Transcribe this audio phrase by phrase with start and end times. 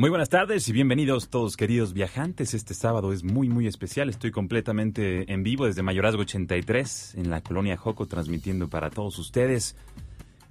[0.00, 2.54] Muy buenas tardes y bienvenidos todos queridos viajantes.
[2.54, 4.08] Este sábado es muy muy especial.
[4.08, 9.76] Estoy completamente en vivo desde Mayorazgo 83 en la colonia Joco transmitiendo para todos ustedes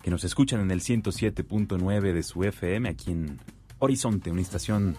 [0.03, 3.39] que nos escuchan en el 107.9 de su FM aquí en
[3.79, 4.95] Horizonte, una estación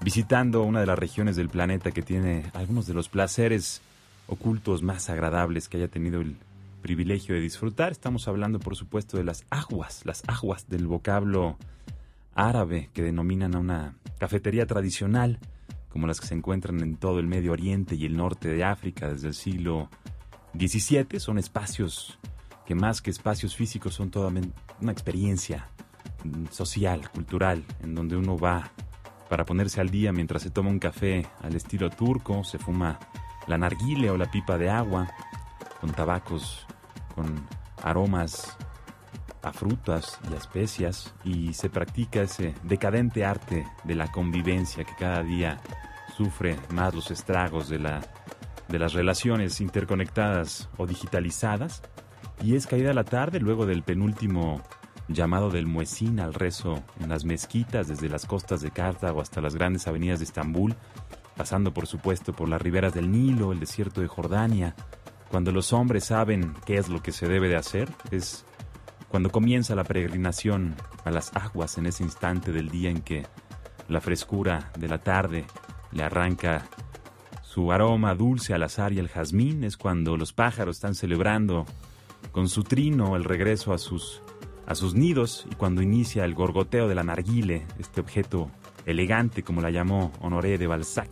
[0.00, 3.82] visitando una de las regiones del planeta que tiene algunos de los placeres
[4.26, 6.36] ocultos más agradables que haya tenido el
[6.82, 7.92] privilegio de disfrutar.
[7.92, 11.56] Estamos hablando, por supuesto, de las aguas, las aguas del vocablo
[12.34, 15.38] árabe que denominan a una cafetería tradicional,
[15.90, 19.08] como las que se encuentran en todo el Medio Oriente y el norte de África
[19.08, 19.90] desde el siglo
[20.54, 21.20] XVII.
[21.20, 22.18] Son espacios
[22.66, 24.32] que más que espacios físicos son toda
[24.80, 25.68] una experiencia
[26.50, 28.70] social, cultural, en donde uno va
[29.28, 32.98] para ponerse al día mientras se toma un café al estilo turco, se fuma
[33.46, 35.08] la narguile o la pipa de agua,
[35.80, 36.66] con tabacos,
[37.14, 37.46] con
[37.82, 38.56] aromas
[39.42, 45.22] a frutas y especias, y se practica ese decadente arte de la convivencia que cada
[45.22, 45.60] día
[46.16, 48.00] sufre más los estragos de, la,
[48.68, 51.82] de las relaciones interconectadas o digitalizadas.
[52.42, 54.62] Y es caída la tarde luego del penúltimo
[55.08, 59.54] llamado del muecín al rezo en las mezquitas desde las costas de Cartago hasta las
[59.54, 60.74] grandes avenidas de Estambul,
[61.36, 64.74] pasando por supuesto por las riberas del Nilo, el desierto de Jordania.
[65.30, 68.44] Cuando los hombres saben qué es lo que se debe de hacer, es
[69.08, 73.26] cuando comienza la peregrinación a las aguas en ese instante del día en que
[73.88, 75.46] la frescura de la tarde
[75.92, 76.66] le arranca
[77.42, 81.64] su aroma dulce al azar y al jazmín, es cuando los pájaros están celebrando
[82.32, 84.20] con su trino el regreso a sus,
[84.66, 88.50] a sus nidos y cuando inicia el gorgoteo de la narguile, este objeto
[88.84, 91.10] elegante como la llamó Honoré de Balzac,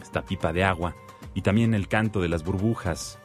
[0.00, 0.94] esta pipa de agua,
[1.34, 3.18] y también el canto de las burbujas,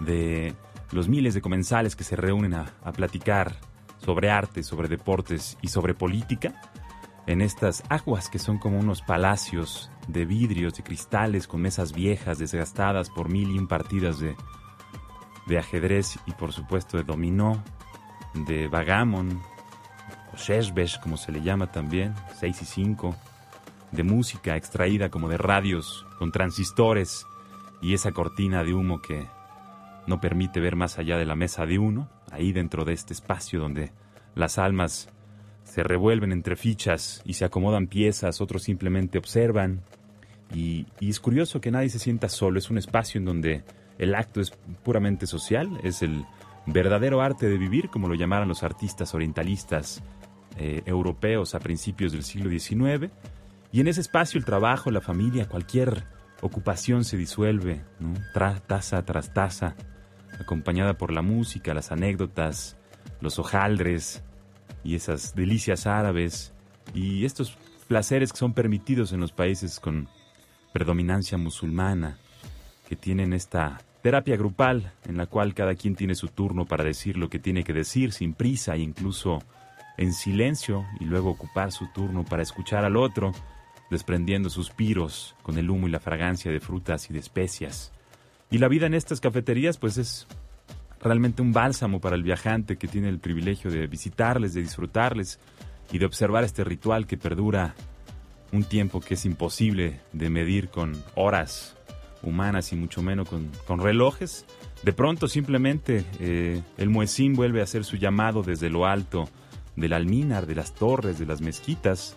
[0.00, 0.54] de
[0.92, 3.56] los miles de comensales que se reúnen a, platicar
[3.98, 6.60] sobre arte, sobre deportes y sobre política,
[7.26, 12.38] en estas aguas que son como unos palacios de vidrios, de cristales, con mesas viejas,
[12.38, 14.34] desgastadas por mil y un partidas de,
[15.46, 17.62] de ajedrez y por supuesto de dominó,
[18.34, 19.40] de vagamon,
[20.32, 23.16] o sheshbesh como se le llama también, 6 y 5,
[23.92, 27.26] de música extraída como de radios con transistores
[27.82, 29.26] y esa cortina de humo que
[30.06, 33.60] no permite ver más allá de la mesa de uno, ahí dentro de este espacio
[33.60, 33.92] donde
[34.34, 35.08] las almas
[35.64, 39.82] se revuelven entre fichas y se acomodan piezas, otros simplemente observan.
[40.52, 43.62] Y, y, es curioso que nadie se sienta solo, es un espacio en donde
[43.98, 44.50] el acto es
[44.82, 46.24] puramente social, es el
[46.72, 50.02] verdadero arte de vivir, como lo llamaran los artistas orientalistas
[50.56, 53.10] eh, europeos a principios del siglo XIX.
[53.72, 56.04] Y en ese espacio el trabajo, la familia, cualquier
[56.40, 58.14] ocupación se disuelve, ¿no?
[58.66, 59.76] taza tras taza,
[60.40, 62.76] acompañada por la música, las anécdotas,
[63.20, 64.22] los hojaldres
[64.82, 66.52] y esas delicias árabes
[66.94, 67.56] y estos
[67.88, 70.08] placeres que son permitidos en los países con
[70.72, 72.18] predominancia musulmana,
[72.88, 77.18] que tienen esta Terapia grupal, en la cual cada quien tiene su turno para decir
[77.18, 79.40] lo que tiene que decir sin prisa e incluso
[79.98, 83.32] en silencio y luego ocupar su turno para escuchar al otro,
[83.90, 87.92] desprendiendo suspiros con el humo y la fragancia de frutas y de especias.
[88.50, 90.26] Y la vida en estas cafeterías pues es
[91.02, 95.38] realmente un bálsamo para el viajante que tiene el privilegio de visitarles, de disfrutarles
[95.92, 97.74] y de observar este ritual que perdura
[98.52, 101.76] un tiempo que es imposible de medir con horas
[102.22, 104.46] humanas y mucho menos con, relojes.
[104.82, 109.28] De pronto simplemente eh, el muecín vuelve a hacer su llamado desde lo alto
[109.76, 112.16] del alminar, de las torres, de las mezquitas,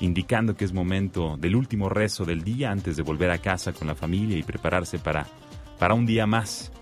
[0.00, 3.86] indicando que es momento del último rezo del día antes de volver a casa con
[3.88, 5.26] la familia y prepararse para,
[5.78, 6.72] para un día más.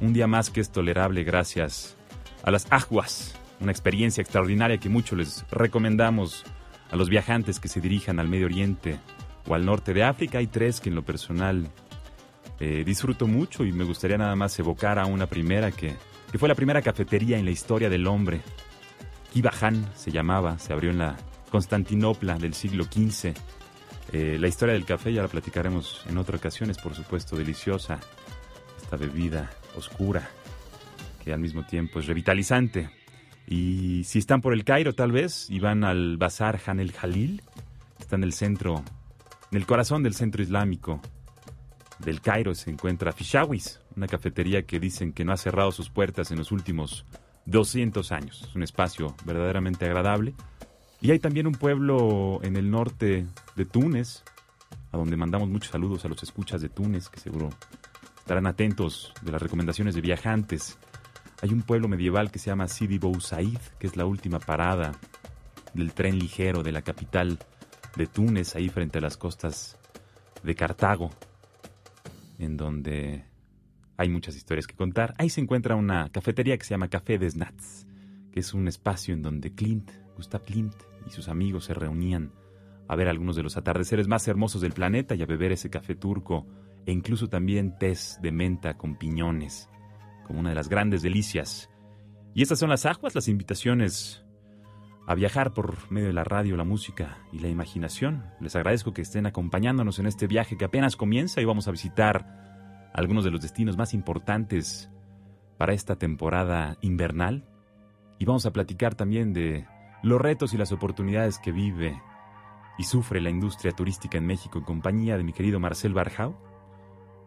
[0.00, 1.96] Un día más que es tolerable gracias
[2.42, 6.44] a las aguas, una experiencia extraordinaria que mucho les recomendamos
[6.90, 8.98] a los viajantes que se dirijan al Medio Oriente
[9.46, 10.38] o al norte de África.
[10.38, 11.68] Hay tres que en lo personal
[12.66, 15.94] eh, disfruto mucho y me gustaría nada más evocar a una primera que,
[16.32, 18.40] que fue la primera cafetería en la historia del hombre
[19.34, 21.16] Kibahan se llamaba, se abrió en la
[21.50, 23.34] Constantinopla del siglo XV.
[24.12, 27.98] Eh, la historia del café ya la platicaremos en otra ocasión, es por supuesto deliciosa,
[28.80, 30.30] esta bebida oscura
[31.22, 32.90] que al mismo tiempo es revitalizante.
[33.46, 37.42] Y si están por el Cairo tal vez y van al Bazar Han el Jalil,
[37.98, 38.84] está en el centro,
[39.50, 41.02] en el corazón del centro islámico
[42.04, 46.30] del Cairo se encuentra Fishawis, una cafetería que dicen que no ha cerrado sus puertas
[46.30, 47.04] en los últimos
[47.46, 48.44] 200 años.
[48.48, 50.34] Es un espacio verdaderamente agradable.
[51.00, 54.22] Y hay también un pueblo en el norte de Túnez,
[54.92, 57.50] a donde mandamos muchos saludos a los escuchas de Túnez, que seguro
[58.18, 60.78] estarán atentos de las recomendaciones de viajantes.
[61.42, 64.92] Hay un pueblo medieval que se llama Sidi Bou Said, que es la última parada
[65.74, 67.38] del tren ligero de la capital
[67.96, 69.76] de Túnez, ahí frente a las costas
[70.42, 71.10] de Cartago,
[72.38, 73.24] en donde
[73.96, 75.14] hay muchas historias que contar.
[75.18, 77.36] Ahí se encuentra una cafetería que se llama Café des
[78.32, 80.74] que es un espacio en donde Clint, Gustav Klimt
[81.06, 82.32] y sus amigos se reunían
[82.88, 85.94] a ver algunos de los atardeceres más hermosos del planeta y a beber ese café
[85.94, 86.46] turco
[86.86, 89.70] e incluso también tés de menta con piñones,
[90.26, 91.70] como una de las grandes delicias.
[92.34, 94.23] Y estas son las aguas, las invitaciones
[95.06, 98.24] a viajar por medio de la radio, la música y la imaginación.
[98.40, 102.90] Les agradezco que estén acompañándonos en este viaje que apenas comienza y vamos a visitar
[102.94, 104.90] algunos de los destinos más importantes
[105.58, 107.44] para esta temporada invernal.
[108.18, 109.66] Y vamos a platicar también de
[110.02, 112.00] los retos y las oportunidades que vive
[112.78, 116.36] y sufre la industria turística en México en compañía de mi querido Marcel Barjau,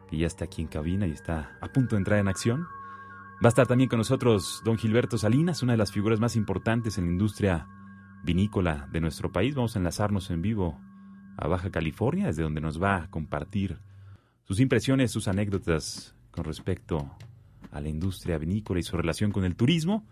[0.10, 2.68] que ya está aquí en cabina y está a punto de entrar en acción.
[3.44, 6.98] Va a estar también con nosotros don Gilberto Salinas, una de las figuras más importantes
[6.98, 7.68] en la industria
[8.24, 9.54] vinícola de nuestro país.
[9.54, 10.80] Vamos a enlazarnos en vivo
[11.38, 13.78] a Baja California, desde donde nos va a compartir
[14.44, 17.12] sus impresiones, sus anécdotas con respecto
[17.72, 20.04] a la industria vinícola y su relación con el turismo.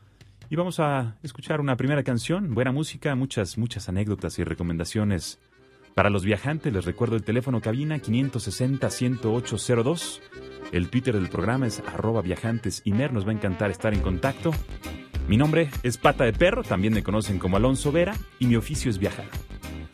[0.52, 5.40] Y vamos a escuchar una primera canción, buena música, muchas, muchas anécdotas y recomendaciones
[5.96, 6.72] para los viajantes.
[6.72, 10.20] Les recuerdo el teléfono cabina 560-10802.
[10.72, 14.52] El Twitter del programa es arroba viajantes Nos va a encantar estar en contacto.
[15.28, 18.92] Mi nombre es Pata de Perro, también me conocen como Alonso Vera, y mi oficio
[18.92, 19.26] es viajar.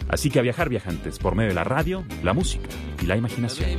[0.10, 2.68] Así que a viajar viajantes por medio de la radio, la música
[3.02, 3.70] y la imaginación.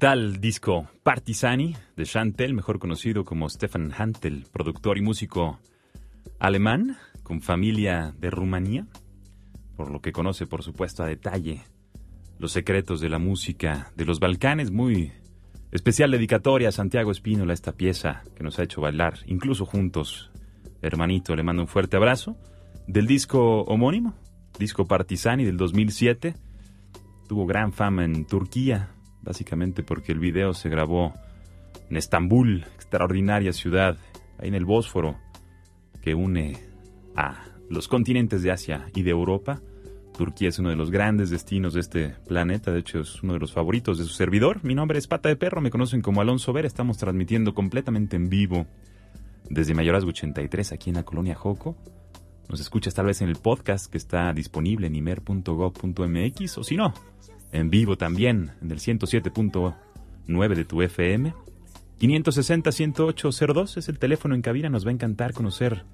[0.00, 5.60] Tal disco Partisani de Chantel, mejor conocido como Stefan Hantel, productor y músico
[6.38, 8.86] alemán con familia de Rumanía?
[9.76, 11.64] Por lo que conoce, por supuesto, a detalle
[12.38, 14.70] los secretos de la música de los Balcanes.
[14.70, 15.12] Muy
[15.70, 20.30] especial dedicatoria a Santiago Espínola, esta pieza que nos ha hecho bailar, incluso juntos.
[20.80, 22.38] Hermanito, le mando un fuerte abrazo.
[22.86, 24.14] Del disco homónimo,
[24.58, 26.36] disco Partisani del 2007.
[27.28, 28.88] Tuvo gran fama en Turquía,
[29.22, 31.14] básicamente porque el video se grabó
[31.88, 33.98] en Estambul, extraordinaria ciudad,
[34.38, 35.16] ahí en el Bósforo,
[36.02, 36.56] que une
[37.16, 39.60] a los continentes de Asia y de Europa.
[40.16, 43.38] Turquía es uno de los grandes destinos de este planeta, de hecho es uno de
[43.38, 44.62] los favoritos de su servidor.
[44.64, 48.28] Mi nombre es Pata de Perro, me conocen como Alonso Ver, estamos transmitiendo completamente en
[48.28, 48.66] vivo
[49.48, 51.76] desde Mayorazgo 83 aquí en la colonia Joco.
[52.48, 56.92] Nos escuchas tal vez en el podcast que está disponible en imer.gov.mx o si no,
[57.52, 61.34] en vivo también en el 107.9 de tu FM.
[62.00, 65.84] 560-10802 es el teléfono en cabina, nos va a encantar conocer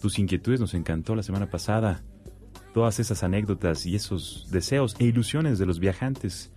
[0.00, 2.02] tus inquietudes, nos encantó la semana pasada
[2.72, 6.52] todas esas anécdotas y esos deseos e ilusiones de los viajantes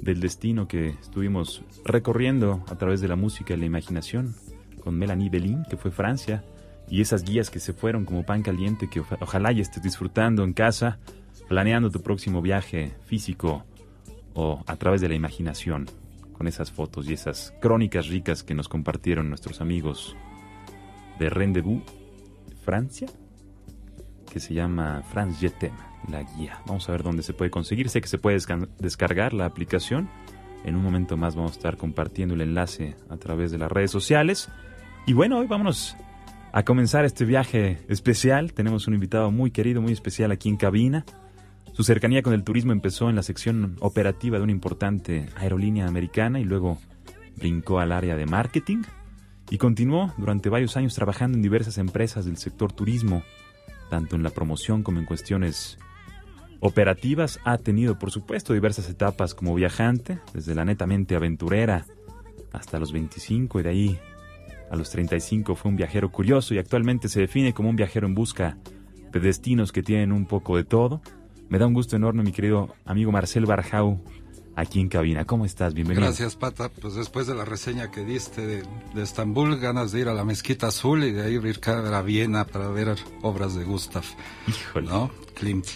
[0.00, 4.34] del destino que estuvimos recorriendo a través de la música y la imaginación
[4.82, 6.44] con Melanie Belin, que fue Francia,
[6.88, 10.52] y esas guías que se fueron como pan caliente que ojalá ya estés disfrutando en
[10.52, 10.98] casa,
[11.48, 13.64] planeando tu próximo viaje físico
[14.34, 15.86] o a través de la imaginación,
[16.32, 20.16] con esas fotos y esas crónicas ricas que nos compartieron nuestros amigos
[21.18, 21.82] de Rendezvous,
[22.64, 23.08] Francia,
[24.32, 25.72] que se llama France Jetem,
[26.10, 26.60] la guía.
[26.66, 27.88] Vamos a ver dónde se puede conseguir.
[27.88, 28.38] Sé que se puede
[28.78, 30.08] descargar la aplicación.
[30.64, 33.90] En un momento más vamos a estar compartiendo el enlace a través de las redes
[33.90, 34.48] sociales.
[35.06, 35.96] Y bueno, hoy vámonos
[36.52, 38.52] a comenzar este viaje especial.
[38.52, 41.04] Tenemos un invitado muy querido, muy especial aquí en cabina.
[41.72, 46.38] Su cercanía con el turismo empezó en la sección operativa de una importante aerolínea americana
[46.38, 46.78] y luego
[47.36, 48.82] brincó al área de marketing
[49.48, 53.22] y continuó durante varios años trabajando en diversas empresas del sector turismo,
[53.88, 55.78] tanto en la promoción como en cuestiones
[56.60, 57.40] operativas.
[57.44, 61.86] Ha tenido, por supuesto, diversas etapas como viajante, desde la netamente aventurera
[62.52, 63.98] hasta los 25 y de ahí
[64.70, 68.14] a los 35 fue un viajero curioso y actualmente se define como un viajero en
[68.14, 68.58] busca
[69.10, 71.00] de destinos que tienen un poco de todo
[71.52, 74.00] me da un gusto enorme, mi querido amigo Marcel Barjau,
[74.56, 75.26] aquí en cabina.
[75.26, 75.74] ¿Cómo estás?
[75.74, 76.06] Bienvenido.
[76.06, 76.70] Gracias, Pata.
[76.70, 80.68] Pues después de la reseña que diste de, Estambul, ganas de ir a la Mezquita
[80.68, 84.02] Azul y de ahí ir a Viena para ver obras de Gustav.
[84.48, 84.88] Híjole.
[84.88, 85.10] ¿No?
[85.34, 85.66] Klimt.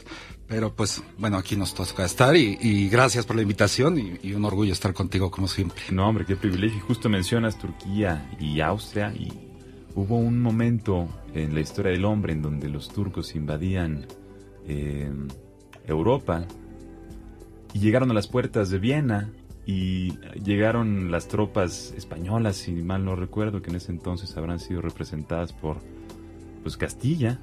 [0.48, 4.46] Pero pues, bueno, aquí nos toca estar y, gracias por la invitación y, y, un
[4.46, 5.82] orgullo estar contigo como siempre.
[5.90, 6.80] No, hombre, qué privilegio.
[6.86, 9.30] Justo mencionas Turquía y Austria y
[9.94, 14.06] hubo un momento en la historia del hombre en donde los turcos invadían
[14.66, 15.12] eh,
[15.86, 16.44] Europa
[17.72, 19.30] y llegaron a las puertas de Viena
[19.66, 20.12] y
[20.42, 25.52] llegaron las tropas españolas, si mal no recuerdo, que en ese entonces habrán sido representadas
[25.52, 25.78] por
[26.62, 27.40] pues Castilla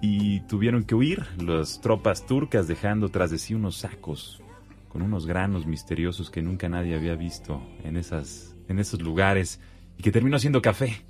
[0.00, 4.42] y tuvieron que huir las tropas turcas dejando tras de sí unos sacos
[4.88, 9.60] con unos granos misteriosos que nunca nadie había visto en esas en esos lugares
[9.98, 11.02] y que terminó siendo café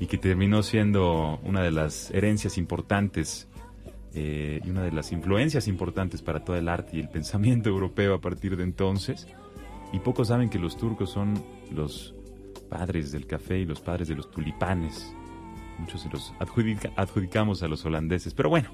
[0.00, 3.48] y que terminó siendo una de las herencias importantes
[4.14, 8.14] eh, y una de las influencias importantes para todo el arte y el pensamiento europeo
[8.14, 9.26] a partir de entonces.
[9.92, 12.14] Y pocos saben que los turcos son los
[12.68, 15.14] padres del café y los padres de los tulipanes.
[15.78, 16.32] Muchos se los
[16.96, 18.32] adjudicamos a los holandeses.
[18.34, 18.70] Pero bueno,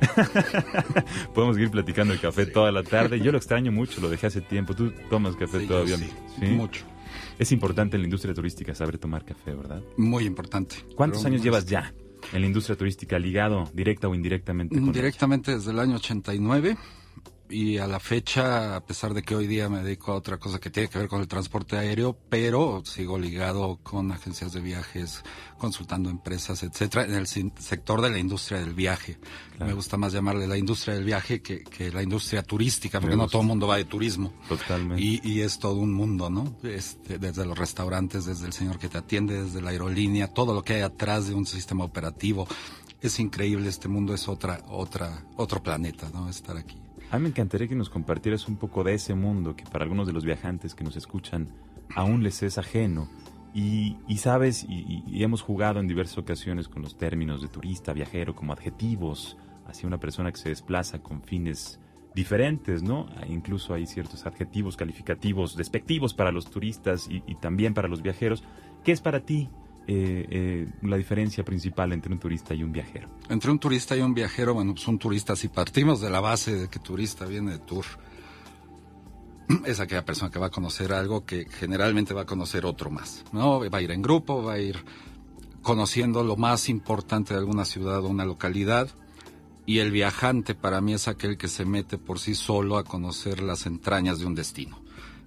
[1.34, 3.20] podemos seguir platicando de café toda la tarde.
[3.20, 4.74] Yo lo extraño mucho, lo dejé hace tiempo.
[4.74, 5.96] Tú tomas café todavía.
[5.96, 6.84] Sí, mucho.
[7.38, 9.82] Es importante en la industria turística saber tomar café, ¿verdad?
[9.96, 10.76] Muy importante.
[10.94, 11.92] ¿Cuántos años llevas ya?
[12.32, 16.76] En la industria turística, ligado directa o indirectamente con Directamente desde el año 89
[17.52, 20.58] y a la fecha, a pesar de que hoy día me dedico a otra cosa
[20.58, 25.22] que tiene que ver con el transporte aéreo, pero sigo ligado con agencias de viajes,
[25.58, 29.18] consultando empresas, etcétera, en el sector de la industria del viaje.
[29.60, 33.42] Me gusta más llamarle la industria del viaje que, la industria turística, porque no todo
[33.42, 34.32] el mundo va de turismo.
[34.48, 35.02] Totalmente.
[35.02, 36.56] Y, es todo un mundo, ¿no?
[36.62, 40.62] Este, desde los restaurantes, desde el señor que te atiende, desde la aerolínea, todo lo
[40.62, 42.48] que hay atrás de un sistema operativo.
[43.00, 46.28] Es increíble, este mundo es otra, otra, otro planeta, ¿no?
[46.28, 46.81] Estar aquí.
[47.12, 50.06] A mí me encantaría que nos compartieras un poco de ese mundo que para algunos
[50.06, 51.46] de los viajantes que nos escuchan
[51.94, 53.06] aún les es ajeno.
[53.52, 58.54] Y, sabes, y, hemos jugado en diversas ocasiones con los términos de turista, viajero, como
[58.54, 61.78] adjetivos hacia una persona que se desplaza con fines
[62.14, 63.08] diferentes, ¿no?
[63.28, 68.42] Incluso hay ciertos adjetivos calificativos despectivos para los turistas y, y también para los viajeros.
[68.84, 69.50] ¿Qué es para ti
[69.86, 73.08] eh, eh, la diferencia principal entre un turista y un viajero?
[73.28, 76.54] Entre un turista y un viajero, bueno, pues un turista, si partimos de la base
[76.54, 77.84] de que turista viene de tour,
[79.66, 83.24] es aquella persona que va a conocer algo que generalmente va a conocer otro más,
[83.32, 83.60] ¿no?
[83.70, 84.84] Va a ir en grupo, va a ir
[85.62, 88.88] conociendo lo más importante de alguna ciudad o una localidad.
[89.64, 93.42] Y el viajante para mí es aquel que se mete por sí solo a conocer
[93.42, 94.81] las entrañas de un destino.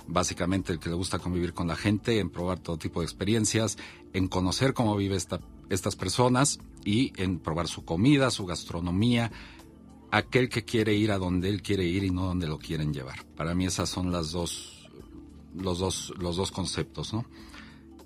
[0.07, 3.77] Básicamente el que le gusta convivir con la gente, en probar todo tipo de experiencias,
[4.13, 5.39] en conocer cómo vive esta,
[5.69, 9.31] estas personas y en probar su comida, su gastronomía,
[10.11, 13.25] aquel que quiere ir a donde él quiere ir y no donde lo quieren llevar.
[13.35, 14.89] Para mí esas son las dos,
[15.55, 17.25] los dos, los dos conceptos, ¿no?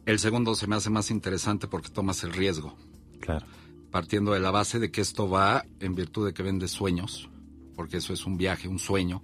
[0.06, 2.76] El segundo se me hace más interesante porque tomas el riesgo.
[3.20, 3.46] Claro.
[3.92, 7.30] Partiendo de la base de que esto va en virtud de que vende sueños,
[7.76, 9.22] porque eso es un viaje, un sueño,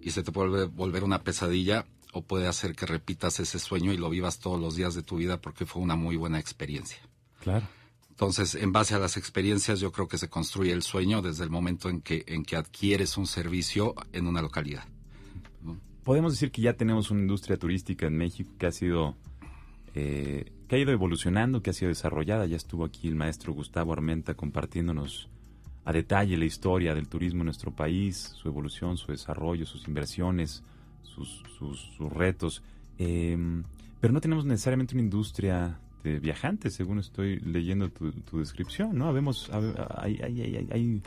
[0.00, 3.96] y se te puede volver una pesadilla o puede hacer que repitas ese sueño y
[3.96, 6.98] lo vivas todos los días de tu vida porque fue una muy buena experiencia.
[7.40, 7.66] Claro.
[8.10, 11.50] Entonces, en base a las experiencias, yo creo que se construye el sueño desde el
[11.50, 14.84] momento en que, en que adquieres un servicio en una localidad.
[16.02, 19.14] Podemos decir que ya tenemos una industria turística en México que ha sido
[19.94, 22.46] eh, que ha ido evolucionando, que ha sido desarrollada.
[22.46, 25.28] Ya estuvo aquí el maestro Gustavo Armenta compartiéndonos
[25.84, 30.62] a detalle la historia del turismo en nuestro país, su evolución, su desarrollo, sus inversiones,
[31.14, 31.42] sus,
[32.12, 32.62] retos.
[32.98, 33.64] Em,
[34.00, 39.08] pero no tenemos necesariamente una industria de viajantes, según estoy leyendo tu, descripción, ¿no?
[39.10, 41.02] Hay,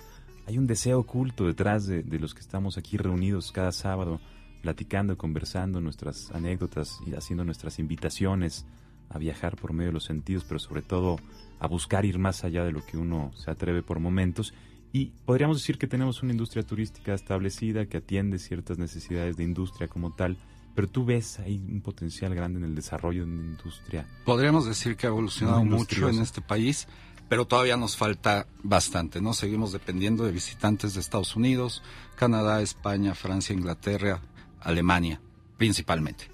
[0.57, 4.19] un deseo oculto detrás de, de los que estamos aquí reunidos cada sábado
[4.61, 8.65] platicando, conversando nuestras anécdotas y haciendo nuestras invitaciones
[9.09, 11.17] a viajar por medio de los sentidos, pero sobre todo
[11.59, 14.53] a buscar ir más allá de lo que uno se atreve por momentos.
[14.93, 19.87] Y podríamos decir que tenemos una industria turística establecida que atiende ciertas necesidades de industria
[19.87, 20.37] como tal,
[20.75, 24.05] pero tú ves ahí un potencial grande en el desarrollo de una industria.
[24.25, 26.87] Podríamos decir que ha evolucionado mucho en este país,
[27.29, 29.33] pero todavía nos falta bastante, ¿no?
[29.33, 31.81] Seguimos dependiendo de visitantes de Estados Unidos,
[32.15, 34.21] Canadá, España, Francia, Inglaterra,
[34.59, 35.21] Alemania,
[35.57, 36.25] principalmente.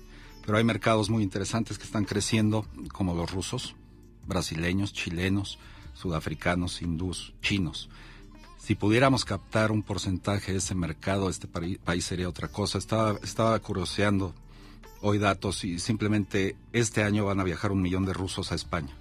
[0.43, 3.75] Pero hay mercados muy interesantes que están creciendo, como los rusos,
[4.25, 5.59] brasileños, chilenos,
[5.93, 7.89] sudafricanos, hindús, chinos.
[8.67, 12.77] Si pudiéramos captar un porcentaje de ese mercado, este país sería otra cosa.
[12.77, 14.35] Estaba, estaba curioseando
[14.99, 18.93] hoy datos y simplemente este año van a viajar un millón de rusos a España,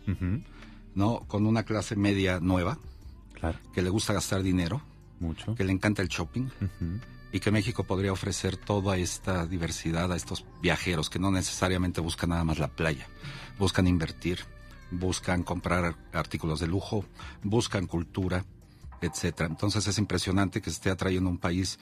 [0.95, 1.25] ¿no?
[1.27, 2.79] Con una clase media nueva,
[3.75, 4.83] que le gusta gastar dinero,
[5.19, 6.49] mucho, que le encanta el shopping,
[7.33, 12.31] y que México podría ofrecer toda esta diversidad a estos viajeros que no necesariamente buscan
[12.31, 13.09] nada más la playa,
[13.59, 14.39] buscan invertir,
[14.93, 17.05] buscan comprar artículos de lujo,
[17.43, 18.45] buscan cultura,
[19.01, 19.49] etcétera.
[19.49, 21.79] Entonces es impresionante que esté atrayendo un país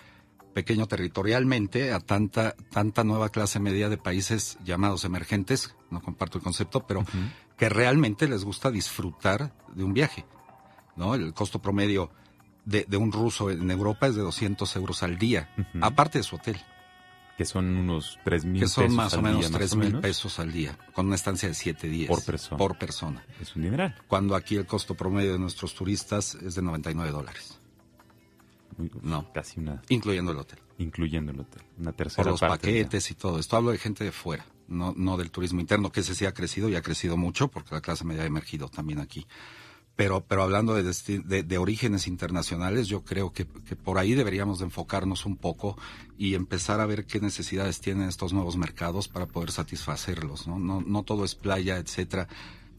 [0.52, 6.44] pequeño territorialmente a tanta tanta nueva clase media de países llamados emergentes, no comparto el
[6.44, 7.04] concepto, pero
[7.58, 10.24] que realmente les gusta disfrutar de un viaje.
[10.96, 11.16] ¿No?
[11.16, 12.10] El costo promedio
[12.64, 16.60] de, un ruso en Europa es de 200 euros al día, aparte de su hotel.
[17.36, 18.76] Que son unos 3 mil pesos.
[18.76, 21.88] Que son más o menos 3 mil pesos al día, con una estancia de 7
[21.88, 22.08] días.
[22.08, 22.58] Por persona.
[22.58, 23.24] Por persona.
[23.40, 23.96] Es un dineral.
[24.06, 27.58] Cuando aquí el costo promedio de nuestros turistas es de 99 dólares.
[29.02, 29.32] no.
[29.32, 29.82] Casi una.
[29.88, 30.58] Incluyendo el hotel.
[30.78, 31.62] Incluyendo el hotel.
[31.78, 33.38] Una tercera Por los paquetes y todo.
[33.38, 36.34] Esto hablo de gente de fuera, no, no del turismo interno, que ese sí ha
[36.34, 39.26] crecido y ha crecido mucho porque la clase media ha emergido también aquí.
[39.96, 40.82] Pero, pero hablando de,
[41.44, 45.78] de, orígenes internacionales, yo creo que, por ahí deberíamos de enfocarnos un poco
[46.18, 50.48] y empezar a ver qué necesidades tienen estos nuevos mercados para poder satisfacerlos.
[50.48, 52.26] No, no, no todo es playa, etcétera.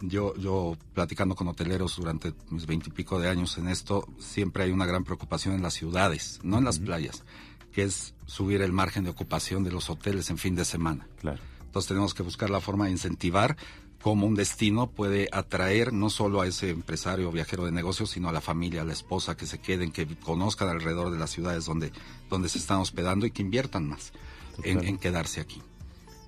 [0.01, 4.85] Yo, yo platicando con hoteleros durante mis veintipico de años en esto, siempre hay una
[4.85, 7.23] gran preocupación en las ciudades, no en las playas,
[7.71, 11.07] que es subir el margen de ocupación de los hoteles en fin de semana.
[11.21, 11.39] Claro.
[11.75, 13.57] Entonces tenemos que buscar la forma de incentivar
[14.05, 18.29] cómo un destino puede atraer no solo a ese empresario o viajero de negocios, sino
[18.29, 21.65] a la familia, a la esposa, que se queden, que conozcan alrededor de las ciudades
[21.65, 21.91] donde,
[22.29, 24.13] donde se están hospedando y que inviertan más
[24.61, 25.59] en, quedarse aquí.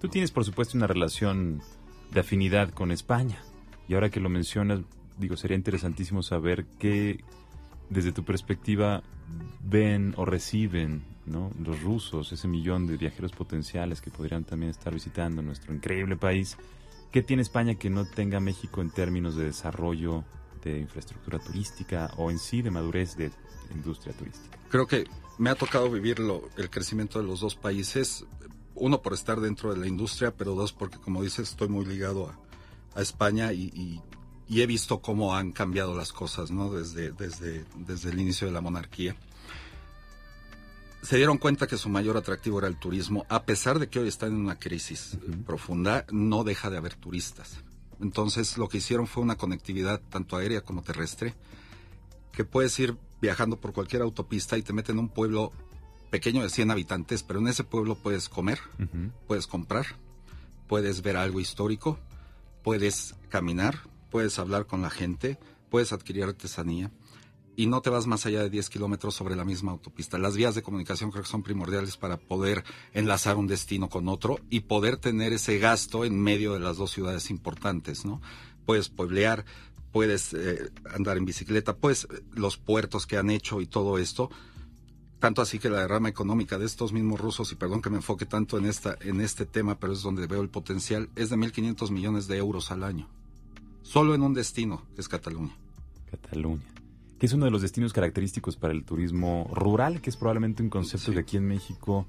[0.01, 1.61] Tú tienes, por supuesto, una relación
[2.09, 3.43] de afinidad con España.
[3.87, 4.79] Y ahora que lo mencionas,
[5.19, 7.23] digo, sería interesantísimo saber qué,
[7.91, 9.03] desde tu perspectiva,
[9.61, 11.51] ven o reciben ¿no?
[11.63, 16.57] los rusos, ese millón de viajeros potenciales que podrían también estar visitando nuestro increíble país
[17.17, 20.23] ¿Qué tiene España que no tenga México en términos de desarrollo
[20.63, 23.31] de infraestructura turística o en sí de madurez de
[23.73, 24.55] industria turística?
[24.69, 25.05] Creo que
[25.39, 26.17] me ha tocado vivir
[26.57, 28.23] el crecimiento de los dos países,
[28.75, 32.35] uno por estar dentro de la industria, pero dos porque, como dices, estoy muy ligado
[32.93, 33.99] a, España y,
[34.47, 36.71] he visto cómo han cambiado las cosas ¿no?
[36.71, 39.15] desde, desde, desde el inicio de la monarquía
[41.07, 44.09] se dieron cuenta que su mayor atractivo era el turismo, a pesar de que hoy
[44.09, 47.63] están en una crisis profunda, no deja de haber turistas.
[48.01, 51.33] Entonces lo que hicieron fue una conectividad tanto aérea como terrestre,
[52.33, 55.53] que puedes ir viajando por cualquier autopista y te meten en un pueblo
[56.09, 58.59] pequeño de 100 habitantes, pero en ese pueblo puedes comer,
[59.27, 59.85] puedes comprar,
[60.67, 61.97] puedes ver algo histórico,
[62.63, 63.79] puedes caminar,
[64.11, 65.39] puedes hablar con la gente,
[65.69, 66.91] puedes adquirir artesanía
[67.57, 70.19] y no te vas más allá de 10 kilómetros sobre la misma autopista.
[70.19, 74.39] Las vías de comunicación creo que son primordiales para poder enlazar un destino con otro
[74.51, 78.21] y poder tener ese gasto en medio de las dos ciudades importantes, ¿no?
[78.67, 79.43] Puedes pueblear,
[79.91, 84.29] puedes eh, andar en bicicleta, pues los puertos que han hecho y todo esto,
[85.17, 88.27] tanto así que la derrama económica de estos mismos rusos, y perdón que me enfoque
[88.27, 91.89] tanto en, esta, en este tema, pero es donde veo el potencial, es de 1.500
[91.89, 93.09] millones de euros al año.
[93.81, 95.55] Solo en un destino, que es Cataluña.
[96.11, 96.76] Cataluña.
[97.19, 100.69] Que es uno de los destinos característicos para el turismo rural, que es probablemente un
[100.69, 101.13] concepto Sí.
[101.13, 102.05] que aquí en México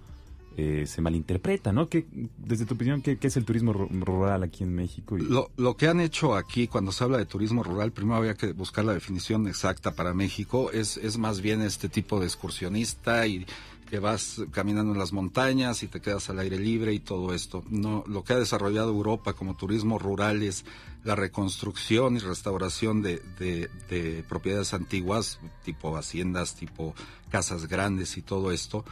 [0.60, 1.88] eh, se malinterpreta, ¿no?
[1.88, 2.04] ¿Qué,
[2.36, 5.16] desde tu opinión, ¿qué, qué es el turismo ru- rural aquí en México?
[5.16, 8.34] Y- Lo, lo que han hecho aquí, cuando se habla de turismo rural, primero había
[8.34, 10.72] que buscar la definición exacta para México.
[10.72, 13.46] Es, es más bien este tipo de excursionista y
[13.88, 17.64] que vas caminando en las montañas y te quedas al aire libre y todo esto.
[17.70, 20.64] No, lo que ha desarrollado Europa como turismo rural es
[21.04, 26.94] la reconstrucción y restauración de, de, de propiedades antiguas, tipo haciendas, tipo
[27.30, 28.84] casas grandes y todo esto.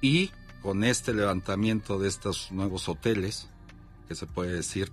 [0.00, 0.30] Y
[0.62, 3.48] con este levantamiento de estos nuevos hoteles,
[4.08, 4.90] que se puede decir,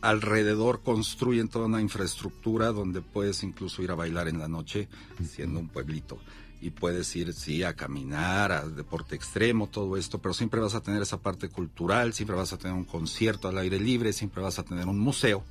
[0.00, 4.88] alrededor construyen toda una infraestructura donde puedes incluso ir a bailar en la noche,
[5.28, 6.18] siendo un pueblito.
[6.60, 10.80] Y puedes ir, sí, a caminar, a deporte extremo, todo esto, pero siempre vas a
[10.82, 14.58] tener esa parte cultural, siempre vas a tener un concierto al aire libre, siempre vas
[14.58, 15.44] a tener un museo,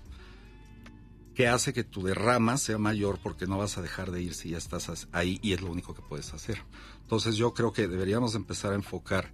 [1.34, 4.50] que hace que tu derrama sea mayor porque no vas a dejar de ir si
[4.50, 6.62] ya estás ahí y es lo único que puedes hacer.
[7.04, 9.32] Entonces yo creo que deberíamos empezar a enfocar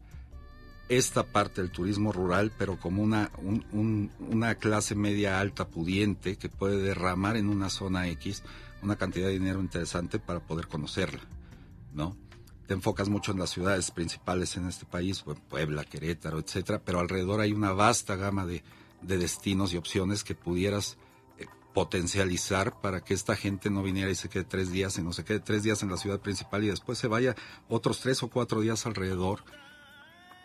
[0.90, 6.36] esta parte del turismo rural, pero como una, un- un- una clase media alta pudiente
[6.36, 8.44] que puede derramar en una zona X
[8.82, 11.22] una cantidad de dinero interesante para poder conocerla,
[11.94, 12.18] ¿no?
[12.68, 17.00] Te enfocas mucho en las ciudades principales en este país, pues, Puebla, Querétaro, etcétera, pero
[17.00, 18.64] alrededor hay una vasta gama de,
[19.02, 20.98] de destinos y opciones que pudieras
[21.38, 25.26] eh, potencializar para que esta gente no viniera y se quede tres días, sino se
[25.26, 27.36] quede tres días en la ciudad principal y después se vaya
[27.68, 29.44] otros tres o cuatro días alrededor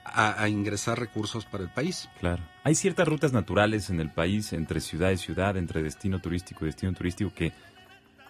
[0.04, 2.08] a, a ingresar recursos para el país.
[2.18, 2.42] Claro.
[2.64, 6.68] Hay ciertas rutas naturales en el país, entre ciudad y ciudad, entre destino turístico y
[6.68, 7.52] destino turístico, que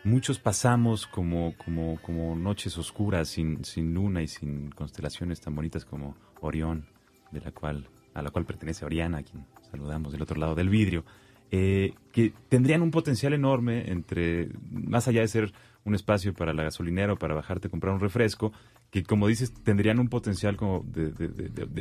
[0.04, 5.84] muchos pasamos como, como, como noches oscuras, sin, sin luna y sin constelaciones tan bonitas
[5.84, 6.86] como Orión,
[7.30, 10.68] de la cual, a la cual pertenece Oriana, a quien saludamos del otro lado del
[10.68, 11.04] vidrio,
[11.50, 15.52] eh, que tendrían un potencial enorme entre, más allá de ser
[15.84, 18.52] un espacio para la gasolinera o para bajarte a comprar un refresco,
[18.90, 21.10] que como dices, tendrían un potencial como de,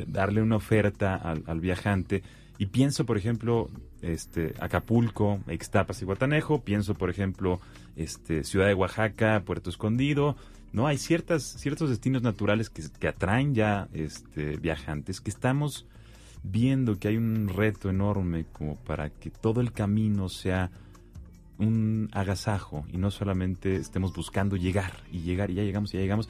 [0.07, 2.23] darle una oferta al viajante.
[2.57, 3.69] Y pienso, por ejemplo,
[4.01, 7.59] este, Acapulco, Ixtapas y Guatanejo, pienso, por ejemplo,
[7.95, 10.35] este, Ciudad de Oaxaca, Puerto Escondido,
[10.73, 10.87] ¿no?
[10.87, 15.85] Hay ciertas, ciertos destinos naturales que, que atraen ya este, viajantes, que estamos
[16.43, 20.71] viendo que hay un reto enorme como para que todo el camino sea
[21.57, 26.03] un agasajo y no solamente estemos buscando llegar y llegar y ya llegamos y ya
[26.03, 26.29] llegamos.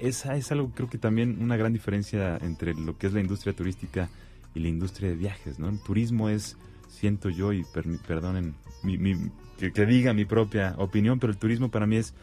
[0.00, 3.54] Esa es algo creo que también una gran diferencia entre lo que es la industria
[3.54, 4.08] turística
[4.56, 5.68] y la industria de viajes, ¿no?
[5.68, 6.56] El turismo es,
[6.88, 11.70] siento yo, y permi- perdonen mi- mi- que, diga mi propia opinión, pero el turismo
[11.70, 12.14] para mí es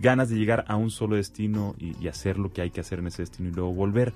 [0.00, 3.08] ganas de llegar a un solo destino y, hacer lo que hay que hacer en
[3.08, 4.12] ese destino y luego volver,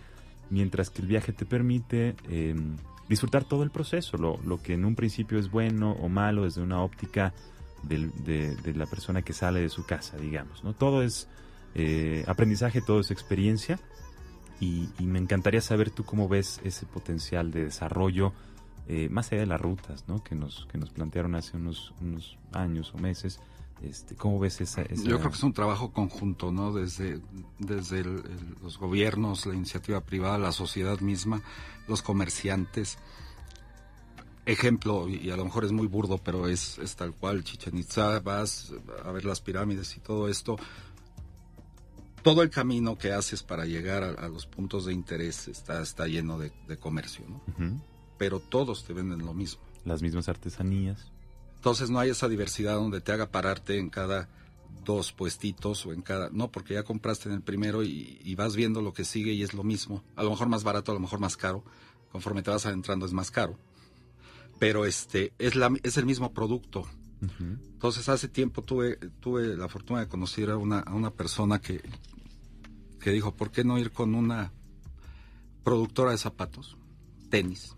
[0.50, 2.54] mientras que el viaje te permite eh,
[3.08, 6.60] disfrutar todo el proceso, lo, lo que en un principio es bueno o malo desde
[6.62, 7.32] una óptica
[7.82, 10.72] del- de, de la persona que sale de su casa, digamos, ¿no?
[10.74, 11.28] Todo es
[11.74, 13.78] eh, aprendizaje, todo es experiencia
[14.60, 18.32] y, me encantaría saber tú cómo ves ese potencial de desarrollo
[18.88, 20.22] eh, más allá de las rutas, ¿no?
[20.22, 23.40] Que nos, que nos plantearon hace unos, unos años o meses.
[23.82, 26.72] Este, ¿Cómo ves esa, Yo creo que es un trabajo conjunto, ¿no?
[26.72, 27.20] Desde,
[27.58, 28.22] desde el-
[28.62, 31.40] los gobiernos, la iniciativa privada, la sociedad misma,
[31.88, 32.98] los comerciantes.
[34.44, 38.20] Ejemplo, y a lo mejor es muy burdo, pero es, es tal cual, Chichen Itza,
[38.20, 38.72] vas
[39.04, 40.56] a ver las pirámides y todo esto.
[42.22, 46.06] Todo el camino que haces para llegar a, a los puntos de interés está, está
[46.06, 47.80] lleno de, de comercio, ¿no?
[48.18, 49.62] Pero todos te venden lo mismo.
[49.84, 51.10] las mismas artesanías.
[51.56, 54.28] Entonces no hay esa diversidad donde te haga pararte en cada
[54.84, 56.30] dos puestitos o en cada...
[56.30, 59.42] No, porque ya compraste en el primero y, y vas viendo lo que sigue y
[59.42, 60.02] es lo mismo.
[60.16, 61.64] A lo mejor más barato, a lo mejor más caro.
[62.12, 63.58] Conforme te vas adentrando es más caro.
[64.58, 66.86] Pero este es, la, es el mismo producto.
[67.38, 71.82] Entonces hace tiempo tuve, tuve la fortuna de conocer a una, a una persona que,
[73.00, 74.52] que dijo, ¿por qué no ir con una
[75.64, 76.76] productora de zapatos,
[77.30, 77.76] tenis?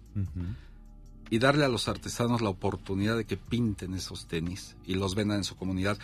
[1.31, 5.39] Y darle a los artesanos la oportunidad de que pinten esos tenis y los vendan
[5.39, 5.99] en su comunidad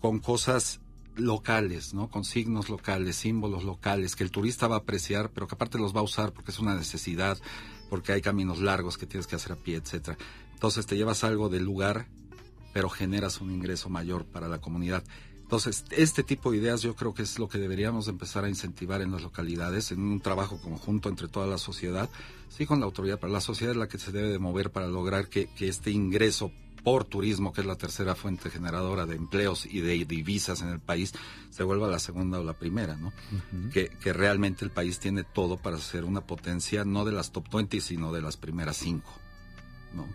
[0.00, 0.80] con cosas
[1.16, 2.08] locales, ¿no?
[2.10, 5.94] Con signos locales, símbolos locales, que el turista va a apreciar, pero que aparte los
[5.94, 7.38] va a usar porque es una necesidad,
[7.88, 10.18] porque hay caminos largos que tienes que hacer a pie, etcétera.
[10.52, 12.08] Entonces te llevas algo del lugar,
[12.72, 15.04] pero generas un ingreso mayor para la comunidad.
[15.44, 19.02] Entonces, este tipo de ideas yo creo que es lo que deberíamos empezar a incentivar
[19.02, 22.08] en las localidades, en un trabajo conjunto entre toda la sociedad,
[22.48, 24.88] sí con la autoridad, pero la sociedad es la que se debe de mover para
[24.88, 26.50] lograr que, que este ingreso
[26.82, 30.80] por turismo, que es la tercera fuente generadora de empleos y de divisas en el
[30.80, 31.12] país,
[31.50, 33.12] se vuelva la segunda o la primera, ¿no?
[33.72, 37.48] que, que, realmente el país tiene todo para ser una potencia, no de las top
[37.52, 39.12] 20, sino de las primeras cinco,
[39.94, 40.06] ¿no?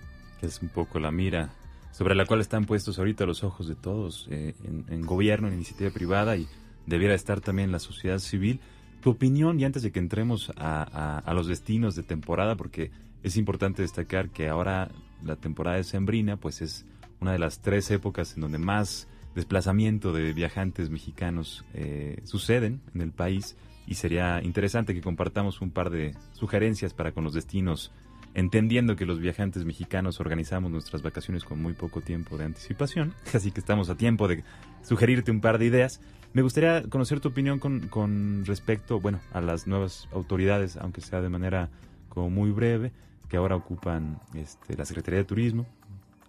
[0.42, 1.54] Es un poco la mira
[2.00, 5.90] sobre la cual están puestos ahorita los ojos de todos, eh, en, gobierno, en iniciativa
[5.90, 6.48] privada y
[6.86, 8.62] debiera estar también la sociedad civil.
[9.02, 13.36] Tu opinión, y antes de que entremos a, a los destinos de temporada, porque es
[13.36, 14.90] importante destacar que ahora
[15.26, 16.86] la temporada de Sembrina, pues es
[17.20, 23.02] una de las tres épocas en donde más desplazamiento de viajantes mexicanos eh, suceden en
[23.02, 23.58] el país
[23.88, 27.92] y sería interesante que compartamos un par de sugerencias para con los destinos,
[28.34, 33.52] entendiendo que los viajantes mexicanos organizamos nuestras vacaciones con muy poco tiempo de anticipación, así
[33.52, 34.44] que estamos a tiempo de
[34.82, 36.02] sugerirte un par de ideas.
[36.34, 41.22] Me gustaría conocer tu opinión con, con respecto, bueno, a las nuevas autoridades, aunque sea
[41.22, 41.70] de manera
[42.08, 42.92] como muy breve
[43.30, 45.66] que ahora ocupan este, la Secretaría de Turismo,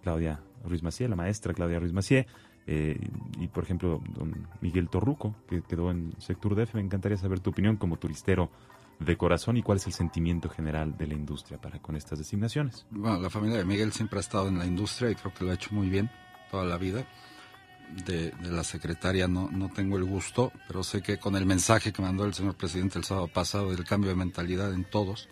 [0.03, 2.27] Claudia Ruiz Macié, la maestra Claudia Ruiz Macié,
[2.67, 2.99] eh,
[3.39, 6.75] y por ejemplo, don Miguel Torruco, que quedó en Sector DF.
[6.75, 8.49] Me encantaría saber tu opinión como turistero
[9.05, 12.85] de corazón y cuál es el sentimiento general de la industria para con estas designaciones.
[12.91, 15.51] Bueno, la familia de Miguel siempre ha estado en la industria y creo que lo
[15.51, 16.09] ha hecho muy bien
[16.49, 17.05] toda la vida.
[18.05, 22.01] De, la secretaria no, no tengo el gusto, pero sé que con el mensaje que
[22.01, 25.27] mandó el señor presidente el sábado pasado del cambio de mentalidad en todos,